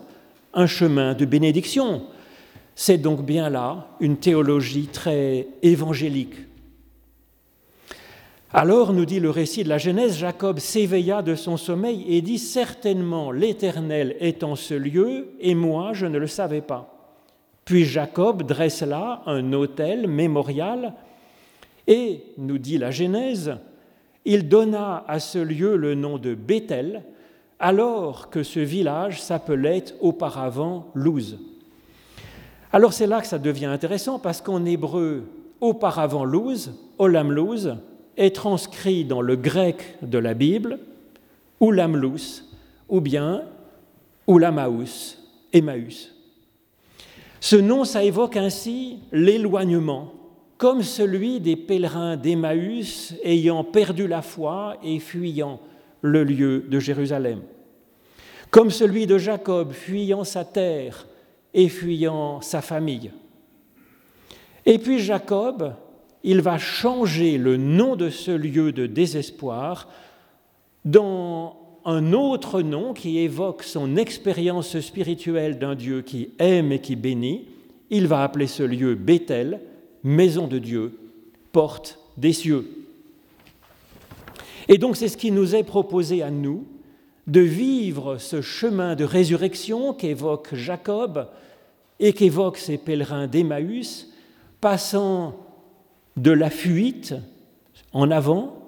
un 0.54 0.66
chemin 0.66 1.12
de 1.12 1.26
bénédiction. 1.26 2.04
C'est 2.74 2.96
donc 2.96 3.22
bien 3.22 3.50
là 3.50 3.88
une 4.00 4.16
théologie 4.16 4.86
très 4.86 5.46
évangélique. 5.62 6.36
Alors, 8.50 8.94
nous 8.94 9.04
dit 9.04 9.20
le 9.20 9.28
récit 9.28 9.62
de 9.62 9.68
la 9.68 9.76
Genèse, 9.76 10.16
Jacob 10.16 10.58
s'éveilla 10.58 11.20
de 11.20 11.34
son 11.34 11.58
sommeil 11.58 12.06
et 12.08 12.22
dit 12.22 12.38
Certainement 12.38 13.30
l'Éternel 13.30 14.16
est 14.20 14.42
en 14.42 14.56
ce 14.56 14.72
lieu, 14.72 15.34
et 15.38 15.54
moi 15.54 15.92
je 15.92 16.06
ne 16.06 16.16
le 16.16 16.28
savais 16.28 16.62
pas. 16.62 17.12
Puis 17.66 17.84
Jacob 17.84 18.44
dresse 18.44 18.80
là 18.80 19.22
un 19.26 19.52
autel 19.52 20.08
mémorial, 20.08 20.94
et, 21.86 22.22
nous 22.38 22.56
dit 22.56 22.78
la 22.78 22.90
Genèse, 22.90 23.58
il 24.24 24.48
donna 24.48 25.04
à 25.08 25.20
ce 25.20 25.38
lieu 25.38 25.76
le 25.76 25.94
nom 25.94 26.18
de 26.18 26.34
Bethel, 26.34 27.02
alors 27.58 28.30
que 28.30 28.42
ce 28.42 28.60
village 28.60 29.22
s'appelait 29.22 29.84
auparavant 30.00 30.90
Luz. 30.94 31.38
Alors 32.72 32.92
c'est 32.92 33.06
là 33.06 33.20
que 33.20 33.26
ça 33.26 33.38
devient 33.38 33.66
intéressant 33.66 34.18
parce 34.18 34.40
qu'en 34.40 34.64
hébreu, 34.64 35.24
auparavant 35.60 36.24
Luz, 36.24 36.72
Olam 36.98 37.32
Luz, 37.32 37.76
est 38.16 38.34
transcrit 38.34 39.04
dans 39.04 39.20
le 39.20 39.36
grec 39.36 39.96
de 40.02 40.18
la 40.18 40.34
Bible 40.34 40.78
Ulam 41.60 41.96
Luz 41.96 42.44
ou 42.88 43.00
bien 43.00 43.42
Ulamaus, 44.26 45.18
Emmaüs. 45.52 46.14
Ce 47.40 47.56
nom, 47.56 47.84
ça 47.84 48.02
évoque 48.02 48.36
ainsi 48.36 49.00
l'éloignement, 49.12 50.12
comme 50.58 50.82
celui 50.82 51.40
des 51.40 51.56
pèlerins 51.56 52.16
d'Emmaüs 52.16 53.14
ayant 53.22 53.64
perdu 53.64 54.06
la 54.06 54.22
foi 54.22 54.76
et 54.82 54.98
fuyant 54.98 55.60
le 56.00 56.22
lieu 56.22 56.64
de 56.68 56.78
Jérusalem, 56.78 57.40
comme 58.50 58.70
celui 58.70 59.06
de 59.06 59.18
Jacob 59.18 59.72
fuyant 59.72 60.24
sa 60.24 60.44
terre 60.44 61.06
et 61.52 61.68
fuyant 61.68 62.40
sa 62.40 62.60
famille. 62.60 63.10
Et 64.66 64.78
puis 64.78 65.00
Jacob, 65.00 65.74
il 66.22 66.40
va 66.40 66.58
changer 66.58 67.36
le 67.36 67.56
nom 67.56 67.96
de 67.96 68.08
ce 68.08 68.30
lieu 68.30 68.72
de 68.72 68.86
désespoir 68.86 69.88
dans 70.84 71.56
un 71.84 72.12
autre 72.12 72.62
nom 72.62 72.94
qui 72.94 73.18
évoque 73.18 73.62
son 73.62 73.96
expérience 73.96 74.78
spirituelle 74.80 75.58
d'un 75.58 75.74
Dieu 75.74 76.00
qui 76.02 76.30
aime 76.38 76.72
et 76.72 76.80
qui 76.80 76.96
bénit. 76.96 77.48
Il 77.90 78.06
va 78.06 78.22
appeler 78.22 78.46
ce 78.46 78.62
lieu 78.62 78.94
Bethel, 78.94 79.60
maison 80.04 80.46
de 80.46 80.58
Dieu, 80.58 80.96
porte 81.50 81.98
des 82.16 82.32
cieux. 82.32 82.70
Et 84.68 84.78
donc 84.78 84.96
c'est 84.96 85.08
ce 85.08 85.16
qui 85.16 85.32
nous 85.32 85.56
est 85.56 85.64
proposé 85.64 86.22
à 86.22 86.30
nous, 86.30 86.66
de 87.26 87.40
vivre 87.40 88.18
ce 88.18 88.42
chemin 88.42 88.94
de 88.94 89.04
résurrection 89.04 89.94
qu'évoque 89.94 90.54
Jacob 90.54 91.28
et 91.98 92.12
qu'évoquent 92.12 92.58
ces 92.58 92.76
pèlerins 92.76 93.26
d'Emmaüs, 93.26 94.10
passant 94.60 95.36
de 96.16 96.30
la 96.30 96.50
fuite 96.50 97.14
en 97.92 98.10
avant 98.10 98.60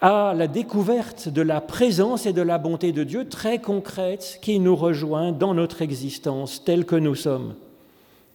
à 0.00 0.34
la 0.34 0.46
découverte 0.46 1.28
de 1.28 1.42
la 1.42 1.60
présence 1.60 2.26
et 2.26 2.32
de 2.32 2.42
la 2.42 2.58
bonté 2.58 2.92
de 2.92 3.04
Dieu 3.04 3.28
très 3.28 3.60
concrète 3.60 4.38
qui 4.40 4.58
nous 4.58 4.76
rejoint 4.76 5.32
dans 5.32 5.54
notre 5.54 5.82
existence 5.82 6.64
telle 6.64 6.86
que 6.86 6.96
nous 6.96 7.14
sommes. 7.14 7.54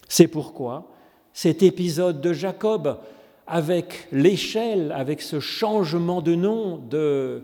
C'est 0.07 0.27
pourquoi 0.27 0.94
cet 1.35 1.63
épisode 1.63 2.21
de 2.21 2.31
Jacob 2.31 2.97
avec 3.45 4.07
l'échelle, 4.13 4.93
avec 4.95 5.21
ce 5.21 5.41
changement 5.41 6.21
de 6.21 6.33
nom 6.33 6.77
de 6.77 7.43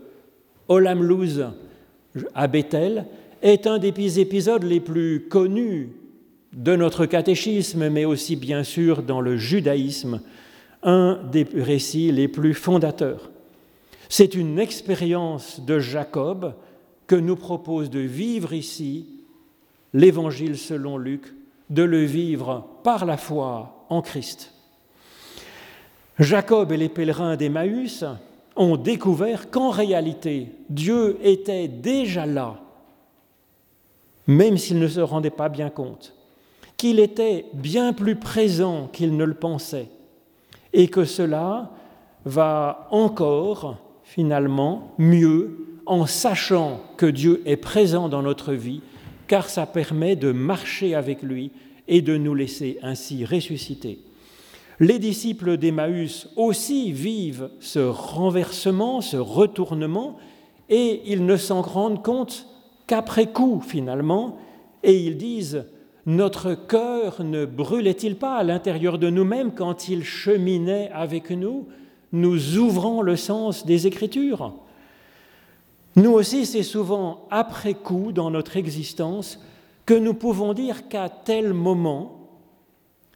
Olamlouz 0.68 1.50
à 2.34 2.48
Bethel, 2.48 3.04
est 3.42 3.66
un 3.66 3.78
des 3.78 4.18
épisodes 4.18 4.62
les 4.62 4.80
plus 4.80 5.28
connus 5.28 5.90
de 6.54 6.74
notre 6.74 7.04
catéchisme, 7.04 7.90
mais 7.90 8.06
aussi 8.06 8.34
bien 8.34 8.64
sûr 8.64 9.02
dans 9.02 9.20
le 9.20 9.36
judaïsme, 9.36 10.22
un 10.82 11.20
des 11.30 11.46
récits 11.54 12.12
les 12.12 12.28
plus 12.28 12.54
fondateurs. 12.54 13.30
C'est 14.08 14.34
une 14.34 14.58
expérience 14.58 15.60
de 15.60 15.78
Jacob 15.78 16.54
que 17.06 17.14
nous 17.14 17.36
propose 17.36 17.90
de 17.90 18.00
vivre 18.00 18.54
ici 18.54 19.06
l'Évangile 19.92 20.56
selon 20.56 20.96
Luc, 20.96 21.34
de 21.68 21.82
le 21.82 22.04
vivre 22.04 22.66
par 22.82 23.04
la 23.04 23.18
foi 23.18 23.81
en 23.92 24.02
Christ. 24.02 24.52
Jacob 26.18 26.72
et 26.72 26.76
les 26.76 26.88
pèlerins 26.88 27.36
d'Emmaüs 27.36 28.04
ont 28.56 28.76
découvert 28.76 29.50
qu'en 29.50 29.70
réalité, 29.70 30.48
Dieu 30.68 31.18
était 31.22 31.68
déjà 31.68 32.26
là, 32.26 32.60
même 34.26 34.56
s'ils 34.56 34.78
ne 34.78 34.88
se 34.88 35.00
rendaient 35.00 35.30
pas 35.30 35.48
bien 35.48 35.70
compte, 35.70 36.14
qu'il 36.76 37.00
était 37.00 37.46
bien 37.54 37.92
plus 37.92 38.16
présent 38.16 38.88
qu'ils 38.92 39.16
ne 39.16 39.24
le 39.24 39.34
pensaient, 39.34 39.88
et 40.72 40.88
que 40.88 41.04
cela 41.04 41.70
va 42.24 42.88
encore, 42.90 43.78
finalement, 44.04 44.92
mieux 44.98 45.66
en 45.86 46.06
sachant 46.06 46.80
que 46.96 47.06
Dieu 47.06 47.42
est 47.46 47.56
présent 47.56 48.08
dans 48.08 48.22
notre 48.22 48.52
vie, 48.52 48.80
car 49.26 49.48
ça 49.48 49.66
permet 49.66 50.14
de 50.14 50.30
marcher 50.32 50.94
avec 50.94 51.22
lui 51.22 51.50
et 51.92 52.00
de 52.00 52.16
nous 52.16 52.34
laisser 52.34 52.78
ainsi 52.82 53.26
ressusciter. 53.26 53.98
Les 54.80 54.98
disciples 54.98 55.58
d'Emmaüs 55.58 56.26
aussi 56.36 56.90
vivent 56.90 57.50
ce 57.60 57.80
renversement, 57.80 59.02
ce 59.02 59.18
retournement, 59.18 60.16
et 60.70 61.02
ils 61.04 61.26
ne 61.26 61.36
s'en 61.36 61.60
rendent 61.60 62.02
compte 62.02 62.46
qu'après 62.86 63.26
coup 63.26 63.60
finalement, 63.60 64.38
et 64.82 64.96
ils 64.96 65.18
disent, 65.18 65.66
notre 66.06 66.54
cœur 66.54 67.22
ne 67.22 67.44
brûlait-il 67.44 68.16
pas 68.16 68.36
à 68.36 68.42
l'intérieur 68.42 68.98
de 68.98 69.10
nous-mêmes 69.10 69.52
quand 69.52 69.90
il 69.90 70.02
cheminait 70.02 70.90
avec 70.94 71.30
nous, 71.30 71.66
nous 72.12 72.56
ouvrant 72.56 73.02
le 73.02 73.16
sens 73.16 73.66
des 73.66 73.86
Écritures 73.86 74.54
Nous 75.96 76.12
aussi, 76.12 76.46
c'est 76.46 76.62
souvent 76.62 77.26
après 77.30 77.74
coup 77.74 78.12
dans 78.12 78.30
notre 78.30 78.56
existence 78.56 79.38
que 79.86 79.94
nous 79.94 80.14
pouvons 80.14 80.52
dire 80.52 80.88
qu'à 80.88 81.08
tel 81.08 81.52
moment, 81.52 82.28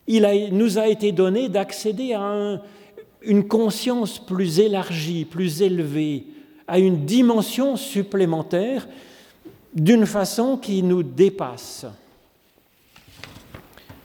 il 0.06 0.48
nous 0.52 0.78
a 0.78 0.88
été 0.88 1.12
donné 1.12 1.48
d'accéder 1.48 2.12
à 2.12 2.60
une 3.22 3.48
conscience 3.48 4.18
plus 4.18 4.60
élargie, 4.60 5.24
plus 5.24 5.62
élevée, 5.62 6.26
à 6.68 6.78
une 6.78 7.04
dimension 7.04 7.76
supplémentaire 7.76 8.88
d'une 9.74 10.06
façon 10.06 10.56
qui 10.56 10.82
nous 10.82 11.02
dépasse. 11.02 11.86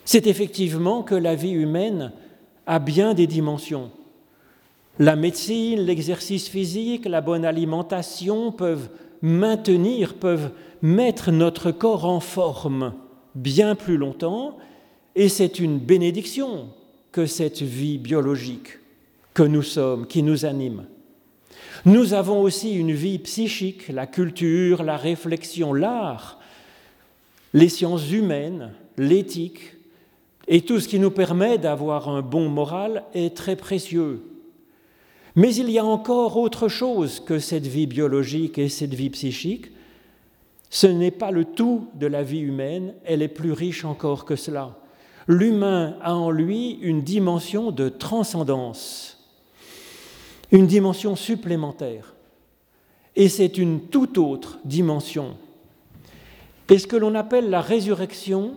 C'est 0.06 0.27
effectivement 0.27 1.03
que 1.03 1.15
la 1.15 1.36
vie 1.36 1.51
humaine 1.51 2.12
a 2.65 2.80
bien 2.80 3.13
des 3.13 3.27
dimensions. 3.27 3.91
La 5.00 5.15
médecine, 5.15 5.82
l'exercice 5.82 6.50
physique, 6.50 7.06
la 7.06 7.22
bonne 7.22 7.46
alimentation 7.46 8.51
peuvent 8.51 8.89
maintenir, 9.22 10.16
peuvent 10.16 10.51
mettre 10.82 11.32
notre 11.32 11.72
corps 11.72 12.06
en 12.06 12.20
forme 12.20 12.94
bien 13.36 13.75
plus 13.75 13.98
longtemps, 13.98 14.58
et 15.16 15.30
c'est 15.30 15.60
une 15.60 15.78
bénédiction 15.78 16.70
que 17.12 17.25
cette 17.25 17.62
vie 17.62 17.98
biologique 17.98 18.80
que 19.34 19.44
nous 19.44 19.63
sommes, 19.63 20.08
qui 20.08 20.24
nous 20.24 20.46
anime. 20.46 20.86
Nous 21.86 22.13
avons 22.13 22.42
aussi 22.42 22.74
une 22.74 22.92
vie 22.92 23.20
psychique, 23.20 23.88
la 23.88 24.08
culture, 24.08 24.84
la 24.84 24.98
réflexion, 24.98 25.74
l'art, 25.74 26.40
les 27.54 27.70
sciences 27.70 28.12
humaines, 28.12 28.72
l'éthique, 28.98 29.75
et 30.48 30.62
tout 30.62 30.80
ce 30.80 30.88
qui 30.88 31.00
nous 31.00 31.12
permet 31.12 31.58
d'avoir 31.58 32.10
un 32.10 32.22
bon 32.22 32.50
moral 32.50 33.04
est 33.13 33.36
très 33.36 33.56
précieux. 33.56 34.22
Mais 35.35 35.55
il 35.55 35.69
y 35.69 35.79
a 35.79 35.85
encore 35.85 36.38
autre 36.38 36.67
chose 36.67 37.19
que 37.19 37.39
cette 37.39 37.67
vie 37.67 37.88
biologique 37.88 38.57
et 38.57 38.69
cette 38.69 38.93
vie 38.93 39.09
psychique. 39.09 39.67
Ce 40.69 40.88
n'est 40.88 41.11
pas 41.11 41.31
le 41.31 41.45
tout 41.45 41.88
de 41.95 42.07
la 42.07 42.23
vie 42.23 42.39
humaine, 42.39 42.93
elle 43.05 43.21
est 43.21 43.27
plus 43.27 43.51
riche 43.51 43.85
encore 43.85 44.25
que 44.25 44.35
cela. 44.35 44.77
L'humain 45.27 45.97
a 46.01 46.15
en 46.15 46.31
lui 46.31 46.79
une 46.81 47.01
dimension 47.01 47.71
de 47.71 47.89
transcendance 47.89 49.21
une 50.51 50.67
dimension 50.67 51.15
supplémentaire. 51.15 52.13
Et 53.15 53.29
c'est 53.29 53.57
une 53.57 53.81
toute 53.81 54.17
autre 54.17 54.59
dimension. 54.63 55.38
Et 56.69 56.77
ce 56.77 56.88
que 56.88 56.95
l'on 56.95 57.15
appelle 57.15 57.50
la 57.50 57.61
résurrection, 57.61 58.55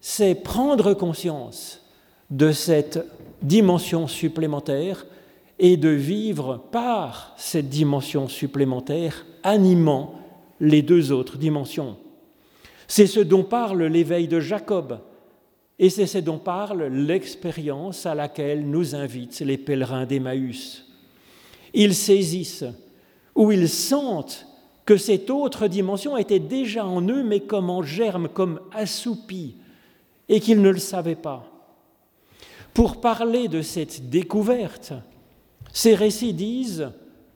c'est 0.00 0.34
prendre 0.34 0.94
conscience 0.94 1.84
de 2.30 2.52
cette 2.52 3.04
dimension 3.42 4.06
supplémentaire 4.06 5.06
et 5.58 5.76
de 5.76 5.88
vivre 5.88 6.64
par 6.70 7.34
cette 7.36 7.68
dimension 7.68 8.28
supplémentaire, 8.28 9.26
animant 9.42 10.14
les 10.60 10.82
deux 10.82 11.12
autres 11.12 11.38
dimensions. 11.38 11.96
C'est 12.86 13.06
ce 13.06 13.20
dont 13.20 13.44
parle 13.44 13.84
l'éveil 13.84 14.28
de 14.28 14.40
Jacob, 14.40 15.00
et 15.78 15.90
c'est 15.90 16.06
ce 16.06 16.18
dont 16.18 16.38
parle 16.38 16.84
l'expérience 16.84 18.06
à 18.06 18.14
laquelle 18.14 18.68
nous 18.68 18.94
invitent 18.94 19.40
les 19.40 19.58
pèlerins 19.58 20.06
d'Emmaüs 20.06 20.88
ils 21.74 21.94
saisissent 21.94 22.64
ou 23.34 23.52
ils 23.52 23.68
sentent 23.68 24.46
que 24.84 24.96
cette 24.96 25.30
autre 25.30 25.68
dimension 25.68 26.16
était 26.16 26.38
déjà 26.38 26.86
en 26.86 27.06
eux, 27.08 27.22
mais 27.22 27.40
comme 27.40 27.70
en 27.70 27.82
germe, 27.82 28.28
comme 28.28 28.60
assoupie, 28.72 29.56
et 30.28 30.40
qu'ils 30.40 30.62
ne 30.62 30.70
le 30.70 30.78
savaient 30.78 31.14
pas. 31.14 31.46
Pour 32.72 33.00
parler 33.00 33.48
de 33.48 33.60
cette 33.60 34.08
découverte, 34.08 34.92
ces 35.78 35.94
récits 35.94 36.32
disent 36.32 36.90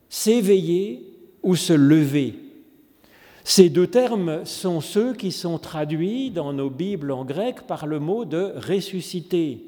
s'éveiller 0.09 1.07
ou 1.45 1.55
se 1.55 1.73
lever. 1.73 2.35
Ces 3.45 3.71
deux 3.71 3.87
termes 3.87 4.45
sont 4.45 4.81
ceux 4.81 5.15
qui 5.15 5.31
sont 5.31 5.59
traduits 5.59 6.33
dans 6.33 6.53
nos 6.53 6.69
Bibles 6.69 7.13
en 7.13 7.25
grec 7.25 7.69
par 7.69 7.87
le 7.87 8.01
mot 8.01 8.25
de 8.25 8.53
ressusciter. 8.57 9.65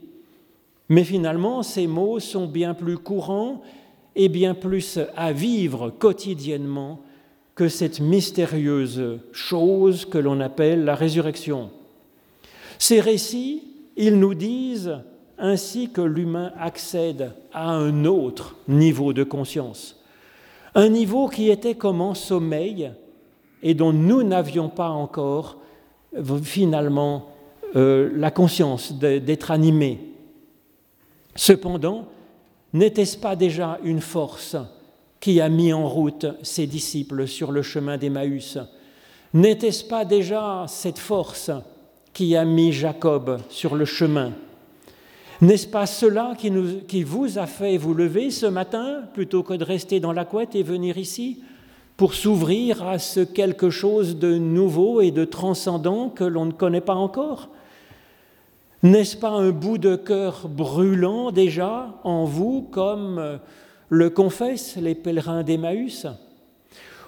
Mais 0.89 1.05
finalement, 1.05 1.63
ces 1.63 1.87
mots 1.87 2.19
sont 2.19 2.49
bien 2.49 2.75
plus 2.75 2.99
courants 2.99 3.63
et 4.17 4.29
bien 4.29 4.55
plus 4.55 4.99
à 5.15 5.31
vivre 5.31 5.91
quotidiennement 5.91 7.01
que 7.55 7.69
cette 7.69 8.01
mystérieuse 8.01 9.21
chose 9.31 10.05
que 10.05 10.19
l'on 10.19 10.41
appelle 10.41 10.85
la 10.85 10.97
résurrection. 10.97 11.71
Ces 12.81 12.99
récits, 13.01 13.63
ils 13.97 14.19
nous 14.19 14.35
disent 14.35 14.99
ainsi 15.39 15.91
que 15.91 16.01
l'humain 16.01 16.53
accède 16.59 17.33
à 17.53 17.71
un 17.71 18.05
autre 18.05 18.57
niveau 18.69 19.13
de 19.13 19.25
conscience, 19.25 20.01
un 20.75 20.89
niveau 20.89 21.29
qui 21.29 21.51
était 21.51 21.75
comme 21.75 22.01
en 22.01 22.15
sommeil 22.15 22.93
et 23.63 23.75
dont 23.75 23.93
nous 23.93 24.23
n'avions 24.23 24.69
pas 24.69 24.89
encore 24.89 25.59
finalement 26.43 27.29
euh, 27.77 28.11
la 28.15 28.31
conscience 28.31 28.93
d'être 28.93 29.51
animés. 29.51 30.01
Cependant, 31.35 32.07
N'était-ce 32.75 33.17
pas 33.17 33.37
déjà 33.37 33.79
une 33.85 34.01
force 34.01 34.57
qui 35.21 35.41
a 35.41 35.49
mis 35.49 35.73
en 35.73 35.89
route 35.89 36.27
ses 36.43 36.67
disciples 36.67 37.29
sur 37.29 37.53
le 37.53 37.63
chemin 37.63 37.97
d'Emmaüs? 37.97 38.59
N'était-ce 39.33 39.85
pas 39.85 40.05
déjà 40.05 40.65
cette 40.67 40.99
force 40.99 41.53
qui 42.13 42.35
a 42.35 42.45
mis 42.45 42.73
Jacob 42.73 43.39
sur 43.49 43.77
le 43.77 43.85
chemin? 43.85 44.33
N'est-ce 45.45 45.67
pas 45.67 45.85
cela 45.85 46.33
qui, 46.39 47.03
vous 47.03 47.39
a 47.39 47.45
fait 47.45 47.77
vous 47.77 47.93
lever 47.93 48.31
ce 48.31 48.47
matin 48.47 49.03
plutôt 49.13 49.43
que 49.43 49.53
de 49.53 49.63
rester 49.63 50.01
dans 50.01 50.15
la 50.15 50.25
couette 50.25 50.55
et 50.55 50.63
venir 50.63 50.97
ici 50.97 51.43
pour 51.99 52.15
s'ouvrir 52.15 52.83
à 52.83 52.99
ce 52.99 53.21
quelque 53.21 53.69
chose 53.69 54.17
de 54.17 54.39
nouveau 54.39 55.03
et 55.03 55.11
de 55.11 55.27
transcendant 55.27 56.09
que 56.09 56.25
l'on 56.25 56.47
ne 56.47 56.53
connaît 56.53 56.81
pas 56.81 56.95
encore? 56.95 57.51
N'est-ce 58.83 59.19
pas 59.19 59.33
un 59.33 59.51
bout 59.51 59.77
de 59.77 59.97
cœur 59.97 60.49
brûlant 60.49 61.31
déjà 61.31 61.95
en 62.05 62.25
vous, 62.25 62.63
comme 62.63 63.39
le 63.91 64.09
confessent 64.09 64.77
les 64.77 64.95
pèlerins 64.95 65.43
d'Emmaüs? 65.43 66.07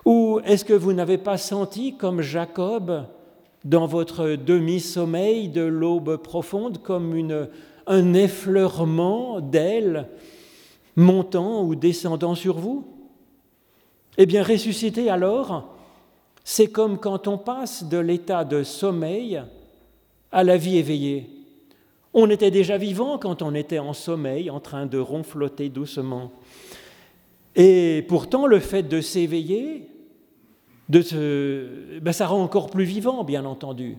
Ou 0.04 0.40
est-ce 0.44 0.66
que 0.66 0.74
vous 0.74 0.92
n'avez 0.92 1.16
pas 1.16 1.38
senti, 1.38 1.96
comme 1.96 2.20
Jacob, 2.20 3.06
dans 3.64 3.86
votre 3.86 4.36
demi-sommeil 4.36 5.48
de 5.48 5.62
l'aube 5.62 6.18
profonde, 6.18 6.82
comme 6.82 7.16
une, 7.16 7.48
un 7.86 8.14
effleurement 8.14 9.40
d'ailes 9.40 10.08
montant 10.96 11.62
ou 11.62 11.74
descendant 11.74 12.34
sur 12.34 12.58
vous 12.58 12.84
Eh 14.18 14.26
bien, 14.26 14.42
ressusciter 14.42 15.10
alors, 15.10 15.74
c'est 16.44 16.68
comme 16.68 16.98
quand 16.98 17.28
on 17.28 17.38
passe 17.38 17.84
de 17.84 17.98
l'état 17.98 18.44
de 18.44 18.62
sommeil 18.62 19.42
à 20.32 20.44
la 20.44 20.56
vie 20.56 20.78
éveillée. 20.78 21.30
On 22.14 22.30
était 22.30 22.50
déjà 22.50 22.78
vivant 22.78 23.18
quand 23.18 23.42
on 23.42 23.54
était 23.54 23.78
en 23.78 23.92
sommeil, 23.92 24.50
en 24.50 24.60
train 24.60 24.86
de 24.86 24.98
ronfloter 24.98 25.68
doucement. 25.68 26.32
Et 27.54 28.04
pourtant, 28.08 28.46
le 28.46 28.58
fait 28.58 28.82
de 28.82 29.00
s'éveiller, 29.00 29.88
de 30.88 31.98
ben, 32.00 32.12
ça 32.12 32.26
rend 32.26 32.42
encore 32.42 32.70
plus 32.70 32.84
vivant, 32.84 33.24
bien 33.24 33.44
entendu, 33.44 33.98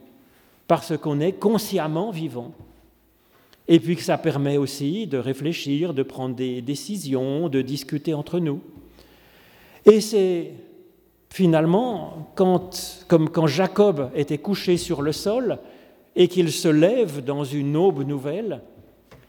parce 0.68 0.98
qu'on 0.98 1.20
est 1.20 1.34
consciemment 1.34 2.12
vivant. 2.12 2.54
Et 3.68 3.80
puis 3.80 3.96
que 3.96 4.02
ça 4.02 4.18
permet 4.18 4.58
aussi 4.58 5.08
de 5.08 5.18
réfléchir, 5.18 5.94
de 5.94 6.04
prendre 6.04 6.36
des 6.36 6.62
décisions, 6.62 7.50
de 7.50 7.62
discuter 7.62 8.14
entre 8.14 8.40
nous. 8.40 8.62
Et 9.86 10.00
c'est 10.02 10.54
finalement, 11.30 12.32
quand, 12.36 13.06
comme 13.08 13.30
quand 13.30 13.48
Jacob 13.48 14.10
était 14.16 14.38
couché 14.38 14.78
sur 14.78 15.02
le 15.02 15.12
sol, 15.12 15.60
et 16.18 16.28
qu'il 16.28 16.52
se 16.52 16.68
lève 16.68 17.24
dans 17.24 17.44
une 17.44 17.78
aube 17.78 18.06
nouvelle, 18.06 18.62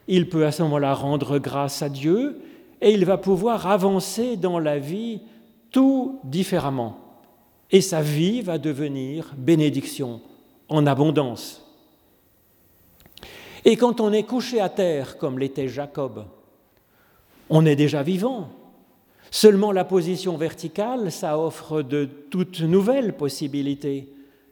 il 0.07 0.27
peut 0.27 0.45
à 0.47 0.51
ce 0.51 0.63
moment-là 0.63 0.95
rendre 0.95 1.37
grâce 1.37 1.83
à 1.83 1.87
Dieu 1.87 2.41
et 2.81 2.91
il 2.91 3.05
va 3.05 3.17
pouvoir 3.17 3.67
avancer 3.67 4.37
dans 4.37 4.57
la 4.57 4.79
vie 4.79 5.21
tout 5.71 6.19
différemment. 6.23 6.97
Et 7.69 7.81
sa 7.81 8.01
vie 8.01 8.41
va 8.41 8.57
devenir 8.57 9.35
bénédiction 9.37 10.19
en 10.67 10.87
abondance. 10.87 11.63
Et 13.65 13.75
quand 13.75 13.99
on 13.99 14.13
est 14.13 14.23
couché 14.23 14.59
à 14.59 14.69
terre, 14.69 15.17
comme 15.17 15.39
l'était 15.39 15.67
Jacob, 15.67 16.25
on 17.49 17.65
est 17.65 17.75
déjà 17.75 18.03
vivant. 18.03 18.49
Seulement 19.31 19.71
la 19.71 19.85
position 19.85 20.37
verticale, 20.37 21.11
ça 21.11 21.37
offre 21.37 21.81
de 21.81 22.05
toutes 22.29 22.61
nouvelles 22.61 23.13
possibilités 23.13 24.07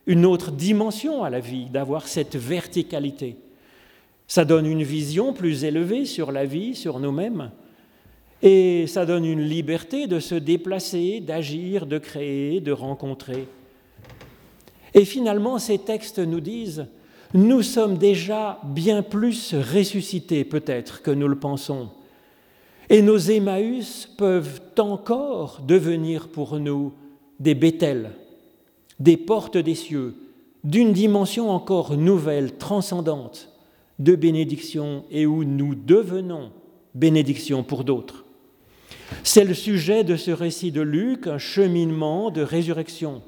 une 0.07 0.25
autre 0.25 0.51
dimension 0.51 1.23
à 1.23 1.29
la 1.29 1.41
vie, 1.41 1.65
d'avoir 1.65 2.07
cette 2.07 2.37
verticalité. 2.37 3.35
Ça 4.25 4.45
donne 4.45 4.65
une 4.65 4.83
vision 4.83 5.33
plus 5.33 5.65
élevée 5.65 6.05
sur 6.05 6.31
la 6.31 6.45
vie, 6.45 6.75
sur 6.75 6.99
nous-mêmes, 6.99 7.51
et 8.41 8.87
ça 8.87 9.05
donne 9.05 9.25
une 9.25 9.41
liberté 9.41 10.07
de 10.07 10.19
se 10.19 10.35
déplacer, 10.35 11.19
d'agir, 11.19 11.85
de 11.85 11.97
créer, 11.97 12.61
de 12.61 12.71
rencontrer. 12.71 13.47
Et 14.93 15.05
finalement, 15.05 15.59
ces 15.59 15.79
textes 15.79 16.19
nous 16.19 16.39
disent, 16.39 16.87
nous 17.33 17.61
sommes 17.61 17.97
déjà 17.97 18.59
bien 18.63 19.03
plus 19.03 19.53
ressuscités 19.53 20.45
peut-être 20.45 21.01
que 21.01 21.11
nous 21.11 21.27
le 21.27 21.37
pensons. 21.37 21.89
Et 22.89 23.01
nos 23.01 23.17
Emmaüs 23.17 24.07
peuvent 24.17 24.61
encore 24.77 25.61
devenir 25.67 26.29
pour 26.29 26.59
nous 26.59 26.93
des 27.39 27.53
Béthel, 27.53 28.11
des 28.99 29.17
portes 29.17 29.57
des 29.57 29.75
cieux, 29.75 30.15
d'une 30.63 30.93
dimension 30.93 31.49
encore 31.49 31.97
nouvelle, 31.97 32.57
transcendante, 32.57 33.49
de 33.99 34.15
bénédiction 34.15 35.03
et 35.11 35.25
où 35.25 35.43
nous 35.43 35.75
devenons 35.75 36.51
bénédiction 36.95 37.63
pour 37.63 37.83
d'autres. 37.83 38.25
C'est 39.23 39.43
le 39.43 39.53
sujet 39.53 40.03
de 40.03 40.15
ce 40.15 40.31
récit 40.31 40.71
de 40.71 40.81
Luc, 40.81 41.27
un 41.27 41.37
cheminement 41.37 42.31
de 42.31 42.41
résurrection. 42.41 43.21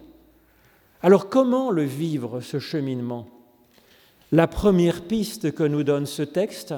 Alors 1.02 1.30
comment 1.30 1.70
le 1.70 1.84
vivre, 1.84 2.42
ce 2.42 2.60
cheminement? 2.60 3.28
La 4.32 4.48
première 4.48 5.02
piste 5.02 5.54
que 5.54 5.64
nous 5.64 5.84
donne 5.84 6.06
ce 6.06 6.22
texte, 6.22 6.76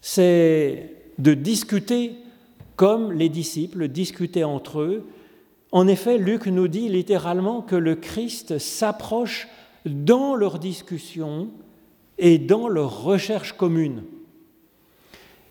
c'est 0.00 0.90
de 1.18 1.34
discuter 1.34 2.16
comme 2.76 3.12
les 3.12 3.28
disciples 3.28 3.88
discutaient 3.88 4.44
entre 4.44 4.80
eux. 4.80 5.04
En 5.70 5.86
effet, 5.86 6.18
Luc 6.18 6.46
nous 6.46 6.68
dit 6.68 6.88
littéralement 6.88 7.62
que 7.62 7.76
le 7.76 7.94
Christ 7.94 8.58
s'approche 8.58 9.48
dans 9.84 10.34
leur 10.34 10.58
discussion 10.58 11.48
et 12.18 12.38
dans 12.38 12.68
leur 12.68 13.04
recherche 13.04 13.52
commune. 13.52 14.04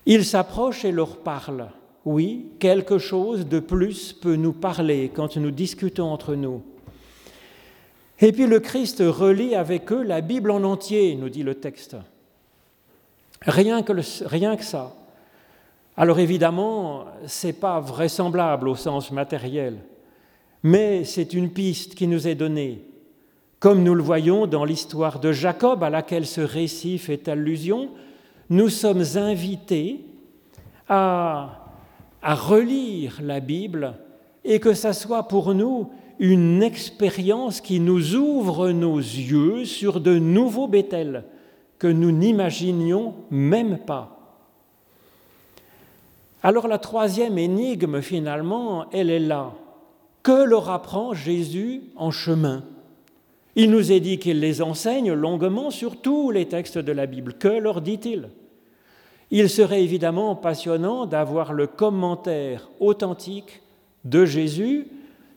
Il 0.06 0.24
s'approche 0.24 0.84
et 0.84 0.92
leur 0.92 1.18
parle. 1.18 1.68
Oui, 2.04 2.46
quelque 2.58 2.98
chose 2.98 3.46
de 3.46 3.60
plus 3.60 4.12
peut 4.12 4.34
nous 4.34 4.52
parler 4.52 5.10
quand 5.14 5.36
nous 5.36 5.52
discutons 5.52 6.10
entre 6.10 6.34
nous. 6.34 6.62
Et 8.22 8.30
puis 8.30 8.46
le 8.46 8.60
Christ 8.60 9.02
relit 9.04 9.56
avec 9.56 9.90
eux 9.90 10.04
la 10.04 10.20
Bible 10.20 10.52
en 10.52 10.62
entier, 10.62 11.16
nous 11.16 11.28
dit 11.28 11.42
le 11.42 11.56
texte. 11.56 11.96
Rien 13.40 13.82
que, 13.82 14.00
ça. 14.62 14.94
Alors 15.96 16.20
évidemment, 16.20 17.06
ce 17.26 17.48
n'est 17.48 17.52
pas 17.52 17.80
vraisemblable 17.80 18.68
au 18.68 18.76
sens 18.76 19.10
matériel, 19.10 19.78
mais 20.62 21.02
c'est 21.02 21.34
une 21.34 21.50
piste 21.50 21.96
qui 21.96 22.06
nous 22.06 22.28
est 22.28 22.36
donnée, 22.36 22.84
comme 23.58 23.82
nous 23.82 23.94
le 23.94 24.04
voyons 24.04 24.46
dans 24.46 24.64
l'histoire 24.64 25.18
de 25.18 25.32
Jacob 25.32 25.82
à 25.82 25.90
laquelle 25.90 26.26
ce 26.26 26.40
récit 26.40 26.98
fait 26.98 27.26
allusion. 27.26 27.90
Nous 28.48 28.68
sommes 28.68 29.04
invités 29.16 30.06
à, 30.88 31.74
à 32.22 32.34
relire 32.36 33.18
la 33.20 33.40
Bible 33.40 33.94
et 34.44 34.60
que 34.60 34.74
ça 34.74 34.92
soit 34.92 35.24
pour 35.24 35.54
nous 35.54 35.90
une 36.22 36.62
expérience 36.62 37.60
qui 37.60 37.80
nous 37.80 38.14
ouvre 38.14 38.70
nos 38.70 38.96
yeux 38.98 39.64
sur 39.64 40.00
de 40.00 40.20
nouveaux 40.20 40.68
Bethel 40.68 41.24
que 41.80 41.88
nous 41.88 42.12
n'imaginions 42.12 43.14
même 43.32 43.78
pas. 43.78 44.38
Alors 46.44 46.68
la 46.68 46.78
troisième 46.78 47.38
énigme, 47.38 48.00
finalement, 48.00 48.88
elle 48.92 49.10
est 49.10 49.18
là. 49.18 49.52
Que 50.22 50.44
leur 50.44 50.70
apprend 50.70 51.12
Jésus 51.12 51.82
en 51.96 52.12
chemin? 52.12 52.62
Il 53.56 53.72
nous 53.72 53.90
est 53.90 53.98
dit 53.98 54.20
qu'il 54.20 54.38
les 54.38 54.62
enseigne 54.62 55.12
longuement 55.12 55.72
sur 55.72 56.00
tous 56.00 56.30
les 56.30 56.46
textes 56.46 56.78
de 56.78 56.92
la 56.92 57.06
Bible. 57.06 57.34
Que 57.34 57.48
leur 57.48 57.80
dit-il? 57.80 58.28
Il 59.32 59.50
serait 59.50 59.82
évidemment 59.82 60.36
passionnant 60.36 61.06
d'avoir 61.06 61.52
le 61.52 61.66
commentaire 61.66 62.70
authentique 62.78 63.60
de 64.04 64.24
Jésus 64.24 64.86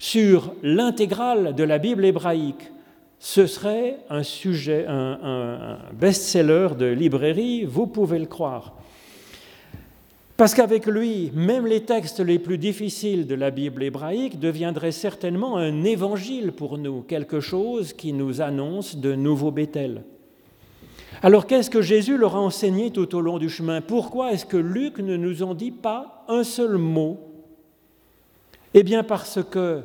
sur 0.05 0.53
l'intégrale 0.61 1.55
de 1.55 1.63
la 1.63 1.79
Bible 1.79 2.05
hébraïque. 2.05 2.71
Ce 3.17 3.47
serait 3.47 3.97
un 4.11 4.21
sujet, 4.21 4.85
un, 4.87 5.79
best-seller 5.99 6.75
de 6.77 6.85
librairie, 6.85 7.63
vous 7.63 7.87
pouvez 7.87 8.19
le 8.19 8.27
croire. 8.27 8.75
Parce 10.37 10.53
qu'avec 10.53 10.85
lui, 10.85 11.31
même 11.33 11.65
les 11.65 11.85
textes 11.85 12.19
les 12.19 12.37
plus 12.37 12.59
difficiles 12.59 13.25
de 13.25 13.33
la 13.33 13.49
Bible 13.49 13.81
hébraïque 13.81 14.39
deviendraient 14.39 14.91
certainement 14.91 15.57
un 15.57 15.83
évangile 15.83 16.51
pour 16.51 16.77
nous, 16.77 17.01
quelque 17.01 17.39
chose 17.39 17.91
qui 17.91 18.13
nous 18.13 18.41
annonce 18.41 18.97
de 18.97 19.15
nouveaux 19.15 19.49
Bethel. 19.49 20.03
Alors 21.23 21.47
qu'est-ce 21.47 21.71
que 21.71 21.81
Jésus 21.81 22.19
leur 22.19 22.35
a 22.35 22.41
enseigné 22.41 22.91
tout 22.91 23.15
au 23.15 23.21
long 23.21 23.39
du 23.39 23.49
chemin? 23.49 23.81
Pourquoi 23.81 24.33
est-ce 24.33 24.45
que 24.45 24.57
Luc 24.57 24.99
ne 24.99 25.17
nous 25.17 25.41
en 25.41 25.55
dit 25.55 25.71
pas 25.71 26.25
un 26.27 26.43
seul 26.43 26.77
mot? 26.77 27.17
Eh 28.75 28.83
bien 28.83 29.03
parce 29.03 29.39
que 29.41 29.81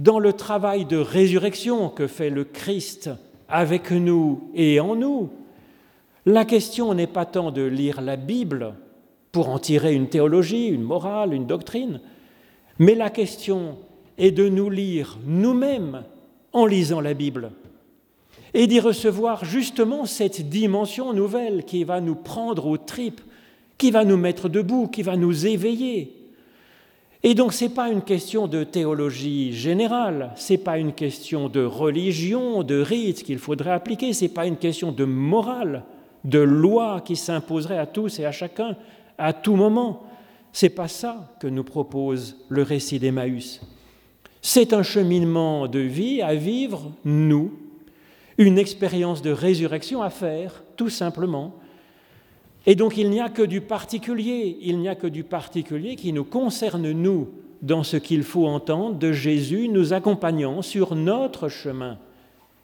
dans 0.00 0.18
le 0.18 0.32
travail 0.32 0.86
de 0.86 0.96
résurrection 0.96 1.90
que 1.90 2.06
fait 2.06 2.30
le 2.30 2.44
Christ 2.44 3.10
avec 3.50 3.90
nous 3.90 4.50
et 4.54 4.80
en 4.80 4.96
nous, 4.96 5.28
la 6.24 6.46
question 6.46 6.94
n'est 6.94 7.06
pas 7.06 7.26
tant 7.26 7.50
de 7.50 7.62
lire 7.62 8.00
la 8.00 8.16
Bible, 8.16 8.74
pour 9.30 9.50
en 9.50 9.58
tirer 9.58 9.94
une 9.94 10.08
théologie, 10.08 10.68
une 10.68 10.82
morale, 10.82 11.34
une 11.34 11.46
doctrine, 11.46 12.00
mais 12.78 12.94
la 12.94 13.10
question 13.10 13.76
est 14.16 14.30
de 14.30 14.48
nous 14.48 14.70
lire 14.70 15.18
nous-mêmes 15.26 16.04
en 16.54 16.64
lisant 16.64 17.02
la 17.02 17.12
Bible 17.12 17.52
et 18.54 18.66
d'y 18.66 18.80
recevoir 18.80 19.44
justement 19.44 20.06
cette 20.06 20.48
dimension 20.48 21.12
nouvelle 21.12 21.64
qui 21.64 21.84
va 21.84 22.00
nous 22.00 22.16
prendre 22.16 22.66
aux 22.66 22.78
tripes, 22.78 23.20
qui 23.76 23.90
va 23.90 24.04
nous 24.06 24.16
mettre 24.16 24.48
debout, 24.48 24.88
qui 24.88 25.02
va 25.02 25.16
nous 25.16 25.46
éveiller. 25.46 26.19
Et 27.22 27.34
donc 27.34 27.52
ce 27.52 27.64
n'est 27.64 27.70
pas 27.70 27.90
une 27.90 28.02
question 28.02 28.46
de 28.46 28.64
théologie 28.64 29.52
générale, 29.52 30.32
ce 30.36 30.54
n'est 30.54 30.58
pas 30.58 30.78
une 30.78 30.92
question 30.92 31.48
de 31.50 31.62
religion, 31.62 32.62
de 32.62 32.80
rite 32.80 33.22
qu'il 33.22 33.38
faudrait 33.38 33.72
appliquer, 33.72 34.14
ce 34.14 34.24
n'est 34.24 34.30
pas 34.30 34.46
une 34.46 34.56
question 34.56 34.90
de 34.90 35.04
morale, 35.04 35.84
de 36.24 36.38
loi 36.38 37.02
qui 37.04 37.16
s'imposerait 37.16 37.78
à 37.78 37.86
tous 37.86 38.18
et 38.20 38.24
à 38.24 38.32
chacun, 38.32 38.74
à 39.18 39.34
tout 39.34 39.54
moment. 39.54 40.04
C'est 40.52 40.70
pas 40.70 40.88
ça 40.88 41.36
que 41.40 41.46
nous 41.46 41.62
propose 41.62 42.36
le 42.48 42.62
récit 42.62 42.98
d'Emmaüs. 42.98 43.60
C'est 44.42 44.72
un 44.72 44.82
cheminement 44.82 45.68
de 45.68 45.78
vie 45.78 46.22
à 46.22 46.34
vivre, 46.34 46.90
nous, 47.04 47.52
une 48.38 48.58
expérience 48.58 49.20
de 49.20 49.30
résurrection 49.30 50.02
à 50.02 50.08
faire, 50.08 50.62
tout 50.76 50.88
simplement. 50.88 51.59
Et 52.66 52.74
donc 52.74 52.96
il 52.96 53.10
n'y 53.10 53.20
a 53.20 53.28
que 53.28 53.42
du 53.42 53.60
particulier, 53.60 54.58
il 54.60 54.78
n'y 54.78 54.88
a 54.88 54.94
que 54.94 55.06
du 55.06 55.24
particulier 55.24 55.96
qui 55.96 56.12
nous 56.12 56.24
concerne, 56.24 56.90
nous, 56.90 57.28
dans 57.62 57.82
ce 57.82 57.96
qu'il 57.96 58.22
faut 58.22 58.46
entendre 58.46 58.96
de 58.96 59.12
Jésus 59.12 59.68
nous 59.68 59.92
accompagnant 59.92 60.62
sur 60.62 60.94
notre 60.94 61.48
chemin 61.48 61.98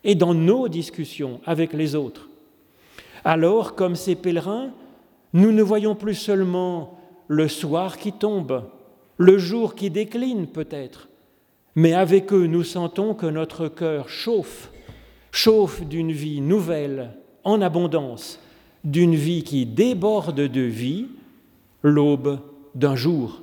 et 0.05 0.15
dans 0.15 0.35
nos 0.35 0.69
discussions 0.69 1.41
avec 1.45 1.73
les 1.73 1.95
autres. 1.95 2.29
Alors, 3.25 3.75
comme 3.75 3.97
ces 3.97 4.15
pèlerins, 4.15 4.71
nous 5.33 5.53
ne 5.53 5.63
voyons 5.63 5.95
plus 5.95 6.15
seulement 6.15 6.99
le 7.29 7.49
soir 7.49 7.99
qui 7.99 8.13
tombe, 8.13 8.65
le 9.19 9.37
jour 9.37 9.75
qui 9.75 9.91
décline 9.91 10.47
peut-être, 10.47 11.09
mais 11.75 11.93
avec 11.93 12.33
eux 12.33 12.47
nous 12.47 12.63
sentons 12.63 13.15
que 13.15 13.27
notre 13.27 13.69
cœur 13.69 14.09
chauffe, 14.09 14.71
chauffe 15.33 15.85
d'une 15.85 16.13
vie 16.13 16.41
nouvelle, 16.41 17.17
en 17.45 17.61
abondance, 17.61 18.41
d'une 18.87 19.17
vie 19.17 19.43
qui 19.43 19.67
déborde 19.67 20.41
de 20.41 20.61
vie, 20.61 21.09
l'aube 21.83 22.39
d'un 22.77 22.95
jour. 22.95 23.43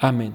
Amen. 0.00 0.32